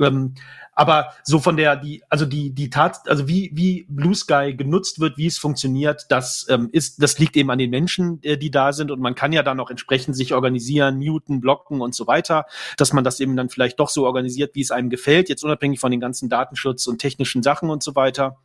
Ähm, 0.00 0.34
aber 0.74 1.12
so 1.22 1.38
von 1.38 1.56
der, 1.56 1.76
die, 1.76 2.02
also 2.08 2.24
die, 2.24 2.50
die 2.50 2.70
Tat, 2.70 3.08
also 3.08 3.28
wie, 3.28 3.50
wie 3.54 3.86
Blue 3.88 4.14
Sky 4.14 4.54
genutzt 4.56 5.00
wird, 5.00 5.18
wie 5.18 5.26
es 5.26 5.38
funktioniert, 5.38 6.06
das 6.08 6.46
ähm, 6.48 6.68
ist, 6.72 7.02
das 7.02 7.18
liegt 7.18 7.36
eben 7.36 7.50
an 7.50 7.58
den 7.58 7.70
Menschen, 7.70 8.20
äh, 8.22 8.38
die 8.38 8.50
da 8.50 8.72
sind 8.72 8.90
und 8.90 9.00
man 9.00 9.14
kann 9.14 9.32
ja 9.32 9.42
dann 9.42 9.60
auch 9.60 9.70
entsprechend 9.70 10.16
sich 10.16 10.34
organisieren, 10.34 10.98
muten, 10.98 11.40
blocken 11.40 11.80
und 11.80 11.94
so 11.94 12.06
weiter, 12.06 12.46
dass 12.76 12.92
man 12.92 13.04
das 13.04 13.20
eben 13.20 13.36
dann 13.36 13.50
vielleicht 13.50 13.80
doch 13.80 13.88
so 13.88 14.06
organisiert, 14.06 14.54
wie 14.54 14.62
es 14.62 14.70
einem 14.70 14.90
gefällt, 14.90 15.28
jetzt 15.28 15.44
unabhängig 15.44 15.80
von 15.80 15.90
den 15.90 16.00
ganzen 16.00 16.28
Datenschutz 16.28 16.86
und 16.86 16.98
technischen 16.98 17.42
Sachen 17.42 17.68
und 17.68 17.82
so 17.82 17.94
weiter. 17.94 18.38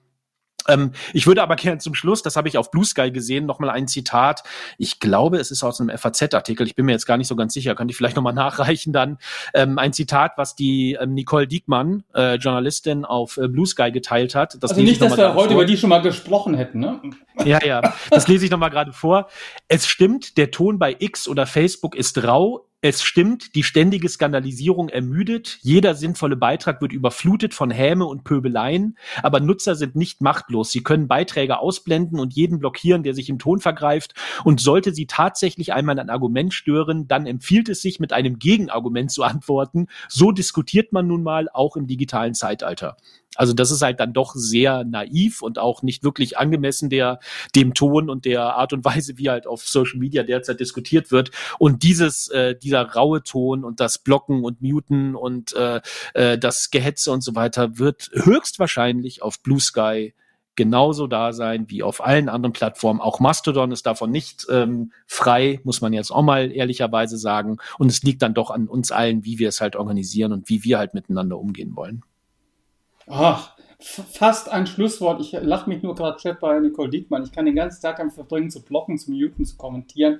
Ähm, 0.67 0.91
ich 1.13 1.27
würde 1.27 1.41
aber 1.41 1.55
gerne 1.55 1.79
zum 1.79 1.93
Schluss, 1.93 2.21
das 2.21 2.35
habe 2.35 2.47
ich 2.47 2.57
auf 2.57 2.71
Blue 2.71 2.85
Sky 2.85 3.11
gesehen, 3.11 3.45
nochmal 3.45 3.69
ein 3.69 3.87
Zitat. 3.87 4.43
Ich 4.77 4.99
glaube, 4.99 5.37
es 5.37 5.51
ist 5.51 5.63
aus 5.63 5.79
einem 5.79 5.97
FAZ-Artikel. 5.97 6.65
Ich 6.67 6.75
bin 6.75 6.85
mir 6.85 6.91
jetzt 6.91 7.05
gar 7.05 7.17
nicht 7.17 7.27
so 7.27 7.35
ganz 7.35 7.53
sicher. 7.53 7.75
Könnte 7.75 7.91
ich 7.91 7.97
vielleicht 7.97 8.15
nochmal 8.15 8.33
nachreichen 8.33 8.93
dann. 8.93 9.17
Ähm, 9.53 9.77
ein 9.77 9.93
Zitat, 9.93 10.33
was 10.37 10.55
die 10.55 10.97
ähm, 10.99 11.13
Nicole 11.13 11.47
Diekmann, 11.47 12.03
äh, 12.13 12.35
Journalistin 12.35 13.05
auf 13.05 13.37
äh, 13.37 13.47
Blue 13.47 13.65
Sky 13.65 13.91
geteilt 13.91 14.35
hat. 14.35 14.61
Das 14.61 14.71
also 14.71 14.81
nicht, 14.81 15.01
dass 15.01 15.17
wir 15.17 15.33
heute 15.33 15.49
vor. 15.49 15.55
über 15.55 15.65
die 15.65 15.77
schon 15.77 15.89
mal 15.89 16.01
gesprochen 16.01 16.53
hätten, 16.55 16.79
ne? 16.79 17.01
Ja, 17.45 17.63
ja. 17.63 17.93
Das 18.09 18.27
lese 18.27 18.45
ich 18.45 18.51
nochmal 18.51 18.71
gerade 18.71 18.93
vor. 18.93 19.27
Es 19.67 19.85
stimmt, 19.85 20.37
der 20.37 20.49
Ton 20.49 20.79
bei 20.79 20.95
X 20.97 21.27
oder 21.27 21.45
Facebook 21.45 21.95
ist 21.95 22.23
rau. 22.23 22.66
Es 22.81 23.01
stimmt, 23.01 23.55
die 23.55 23.63
ständige 23.63 24.07
Skandalisierung 24.07 24.89
ermüdet, 24.89 25.57
jeder 25.61 25.95
sinnvolle 25.95 26.35
Beitrag 26.35 26.79
wird 26.79 26.93
überflutet 26.93 27.55
von 27.55 27.71
Häme 27.71 28.05
und 28.05 28.23
Pöbeleien, 28.23 28.99
aber 29.23 29.39
Nutzer 29.39 29.73
sind 29.73 29.95
nicht 29.95 30.21
machtlos. 30.21 30.71
Sie 30.71 30.83
können 30.83 31.07
Beiträge 31.07 31.57
ausblenden 31.57 32.19
und 32.19 32.35
jeden 32.35 32.59
blockieren, 32.59 33.01
der 33.01 33.15
sich 33.15 33.29
im 33.29 33.39
Ton 33.39 33.61
vergreift. 33.61 34.13
Und 34.43 34.61
sollte 34.61 34.93
sie 34.93 35.07
tatsächlich 35.07 35.73
einmal 35.73 35.97
ein 35.97 36.11
Argument 36.11 36.53
stören, 36.53 37.07
dann 37.07 37.25
empfiehlt 37.25 37.67
es 37.67 37.81
sich, 37.81 37.99
mit 37.99 38.13
einem 38.13 38.37
Gegenargument 38.37 39.09
zu 39.09 39.23
antworten. 39.23 39.87
So 40.07 40.31
diskutiert 40.31 40.93
man 40.93 41.07
nun 41.07 41.23
mal 41.23 41.49
auch 41.51 41.77
im 41.77 41.87
digitalen 41.87 42.35
Zeitalter. 42.35 42.95
Also 43.37 43.53
das 43.53 43.71
ist 43.71 43.81
halt 43.81 43.99
dann 43.99 44.13
doch 44.13 44.33
sehr 44.35 44.83
naiv 44.83 45.41
und 45.41 45.59
auch 45.59 45.83
nicht 45.83 46.03
wirklich 46.03 46.37
angemessen 46.37 46.89
der, 46.89 47.19
dem 47.55 47.73
Ton 47.73 48.09
und 48.09 48.25
der 48.25 48.55
Art 48.55 48.73
und 48.73 48.83
Weise, 48.83 49.17
wie 49.17 49.29
halt 49.29 49.47
auf 49.47 49.67
Social 49.67 49.99
Media 49.99 50.23
derzeit 50.23 50.59
diskutiert 50.59 51.11
wird. 51.11 51.31
Und 51.59 51.83
dieses, 51.83 52.27
äh, 52.29 52.55
dieser 52.55 52.81
raue 52.81 53.23
Ton 53.23 53.63
und 53.63 53.79
das 53.79 53.97
Blocken 53.99 54.43
und 54.43 54.61
Muten 54.61 55.15
und 55.15 55.53
äh, 55.53 55.81
äh, 56.13 56.37
das 56.37 56.71
Gehetze 56.71 57.11
und 57.11 57.21
so 57.21 57.35
weiter 57.35 57.77
wird 57.77 58.09
höchstwahrscheinlich 58.13 59.21
auf 59.21 59.41
Blue 59.41 59.59
Sky 59.59 60.13
genauso 60.57 61.07
da 61.07 61.31
sein 61.31 61.69
wie 61.69 61.83
auf 61.83 62.03
allen 62.03 62.27
anderen 62.27 62.51
Plattformen. 62.51 62.99
Auch 62.99 63.21
Mastodon 63.21 63.71
ist 63.71 63.85
davon 63.85 64.11
nicht 64.11 64.45
ähm, 64.49 64.91
frei, 65.05 65.61
muss 65.63 65.79
man 65.79 65.93
jetzt 65.93 66.11
auch 66.11 66.23
mal 66.23 66.51
ehrlicherweise 66.51 67.17
sagen. 67.17 67.57
Und 67.77 67.89
es 67.89 68.03
liegt 68.03 68.21
dann 68.23 68.33
doch 68.33 68.51
an 68.51 68.67
uns 68.67 68.91
allen, 68.91 69.23
wie 69.23 69.39
wir 69.39 69.47
es 69.47 69.61
halt 69.61 69.77
organisieren 69.77 70.33
und 70.33 70.49
wie 70.49 70.65
wir 70.65 70.79
halt 70.79 70.93
miteinander 70.93 71.37
umgehen 71.37 71.75
wollen. 71.75 72.03
Ach, 73.07 73.55
fast 73.79 74.49
ein 74.49 74.67
Schlusswort. 74.67 75.21
Ich 75.21 75.31
lache 75.31 75.69
mich 75.69 75.81
nur 75.81 75.95
gerade 75.95 76.17
Chat 76.17 76.39
bei 76.39 76.59
Nicole 76.59 76.89
Diekmann. 76.89 77.23
Ich 77.23 77.31
kann 77.31 77.45
den 77.45 77.55
ganzen 77.55 77.81
Tag 77.81 77.99
am 77.99 78.11
verbringen, 78.11 78.49
zu 78.49 78.61
blocken, 78.61 78.97
zu 78.97 79.11
muten, 79.11 79.45
zu 79.45 79.55
kommentieren. 79.55 80.19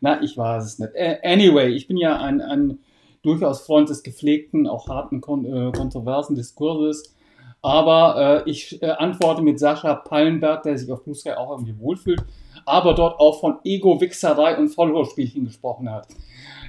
Na, 0.00 0.22
ich 0.22 0.36
weiß 0.36 0.64
es 0.64 0.78
nicht. 0.78 0.92
Anyway, 1.24 1.68
ich 1.68 1.88
bin 1.88 1.96
ja 1.96 2.20
ein, 2.20 2.40
ein 2.40 2.78
durchaus 3.22 3.62
Freund 3.62 3.88
des 3.88 4.02
gepflegten, 4.02 4.66
auch 4.66 4.88
harten, 4.88 5.20
kon 5.20 5.44
äh, 5.44 5.72
kontroversen 5.72 6.36
Diskurses. 6.36 7.14
Aber 7.62 8.44
äh, 8.46 8.50
ich 8.50 8.82
äh, 8.82 8.90
antworte 8.90 9.42
mit 9.42 9.58
Sascha 9.58 9.94
Pallenberg, 9.94 10.62
der 10.62 10.78
sich 10.78 10.90
auf 10.90 11.04
Blue 11.04 11.14
Sky 11.14 11.32
auch 11.32 11.50
irgendwie 11.50 11.78
wohlfühlt, 11.78 12.22
aber 12.70 12.94
dort 12.94 13.18
auch 13.20 13.40
von 13.40 13.56
Ego-Wichserei 13.64 14.56
und 14.56 14.68
Follower-Spielchen 14.68 15.44
gesprochen 15.44 15.90
hat. 15.90 16.08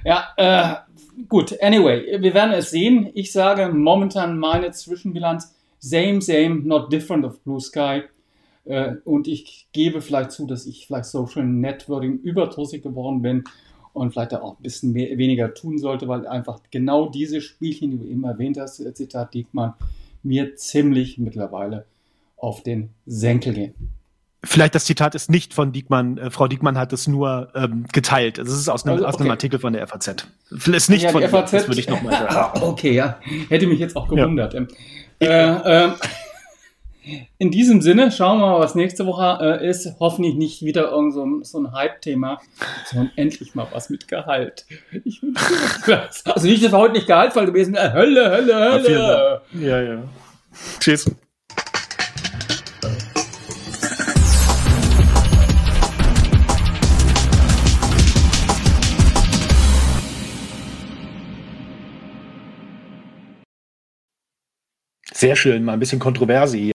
Ja, 0.04 0.28
äh, 0.36 1.22
gut, 1.28 1.56
anyway, 1.62 2.20
wir 2.20 2.34
werden 2.34 2.52
es 2.52 2.70
sehen. 2.70 3.10
Ich 3.14 3.32
sage 3.32 3.68
momentan 3.68 4.38
meine 4.38 4.70
Zwischenbilanz 4.72 5.54
same, 5.78 6.20
same, 6.20 6.62
not 6.64 6.92
different 6.92 7.24
of 7.24 7.40
Blue 7.42 7.60
Sky. 7.60 8.02
Äh, 8.64 8.96
und 9.04 9.28
ich 9.28 9.68
gebe 9.72 10.00
vielleicht 10.00 10.32
zu, 10.32 10.46
dass 10.46 10.66
ich 10.66 10.86
vielleicht 10.86 11.06
Social 11.06 11.44
Networking 11.44 12.18
überdrüssig 12.18 12.82
geworden 12.82 13.22
bin 13.22 13.44
und 13.92 14.12
vielleicht 14.12 14.34
auch 14.34 14.56
ein 14.56 14.62
bisschen 14.62 14.92
mehr, 14.92 15.18
weniger 15.18 15.54
tun 15.54 15.78
sollte, 15.78 16.08
weil 16.08 16.26
einfach 16.26 16.60
genau 16.70 17.08
diese 17.08 17.40
Spielchen, 17.40 17.90
die 17.90 17.98
du 17.98 18.06
eben 18.06 18.24
erwähnt 18.24 18.58
hast, 18.58 18.76
Zitat 18.96 19.34
Diekmann, 19.34 19.74
mir 20.22 20.56
ziemlich 20.56 21.18
mittlerweile 21.18 21.84
auf 22.36 22.62
den 22.62 22.90
Senkel 23.06 23.54
gehen. 23.54 23.74
Vielleicht 24.44 24.74
das 24.74 24.86
Zitat 24.86 25.14
ist 25.14 25.30
nicht 25.30 25.54
von 25.54 25.72
Diekmann, 25.72 26.18
äh, 26.18 26.30
Frau 26.30 26.48
Diekmann 26.48 26.76
hat 26.76 26.92
es 26.92 27.06
nur 27.06 27.52
ähm, 27.54 27.86
geteilt. 27.92 28.38
Es 28.38 28.48
ist 28.48 28.68
aus 28.68 28.84
einem, 28.84 28.94
also, 28.94 29.04
okay. 29.04 29.14
aus 29.14 29.20
einem 29.20 29.30
Artikel 29.30 29.60
von 29.60 29.72
der 29.72 29.86
FAZ. 29.86 30.26
Ist 30.50 30.90
nicht 30.90 31.02
ja, 31.02 31.10
von 31.10 31.22
FAZ, 31.22 31.52
das 31.52 31.68
würde 31.68 31.80
ich 31.80 31.88
nochmal 31.88 32.12
sagen. 32.12 32.28
Ah, 32.32 32.52
okay, 32.60 32.92
ja. 32.92 33.18
Hätte 33.48 33.66
mich 33.68 33.78
jetzt 33.78 33.94
auch 33.94 34.08
gewundert. 34.08 34.54
Ja. 34.54 34.60
Ähm, 34.60 34.68
äh, 35.20 35.84
äh, 35.84 35.92
in 37.38 37.52
diesem 37.52 37.82
Sinne, 37.82 38.10
schauen 38.10 38.40
wir 38.40 38.46
mal, 38.46 38.58
was 38.58 38.74
nächste 38.74 39.06
Woche 39.06 39.60
äh, 39.60 39.68
ist. 39.68 39.94
Hoffentlich 40.00 40.34
nicht 40.34 40.62
wieder 40.62 40.90
irgend 40.90 41.14
so 41.14 41.24
ein, 41.24 41.44
so 41.44 41.60
ein 41.60 41.72
Hype-Thema, 41.72 42.40
sondern 42.86 43.12
endlich 43.14 43.54
mal 43.54 43.68
was 43.70 43.90
mit 43.90 44.08
Gehalt. 44.08 44.66
Ich 45.04 45.22
wünsche. 45.22 46.08
Also 46.24 46.48
nicht, 46.48 46.64
dass 46.64 46.72
wir 46.72 46.78
heute 46.78 46.94
nicht 46.94 47.06
gehaltvoll 47.06 47.46
gewesen. 47.46 47.76
Hölle, 47.76 48.30
Hölle, 48.30 48.54
Hölle. 48.54 49.42
Ja, 49.52 49.80
ja. 49.80 50.02
Tschüss. 50.80 51.08
Sehr 65.22 65.36
schön, 65.36 65.62
mal 65.62 65.74
ein 65.74 65.78
bisschen 65.78 66.00
Kontroverse 66.00 66.56
hier. 66.56 66.66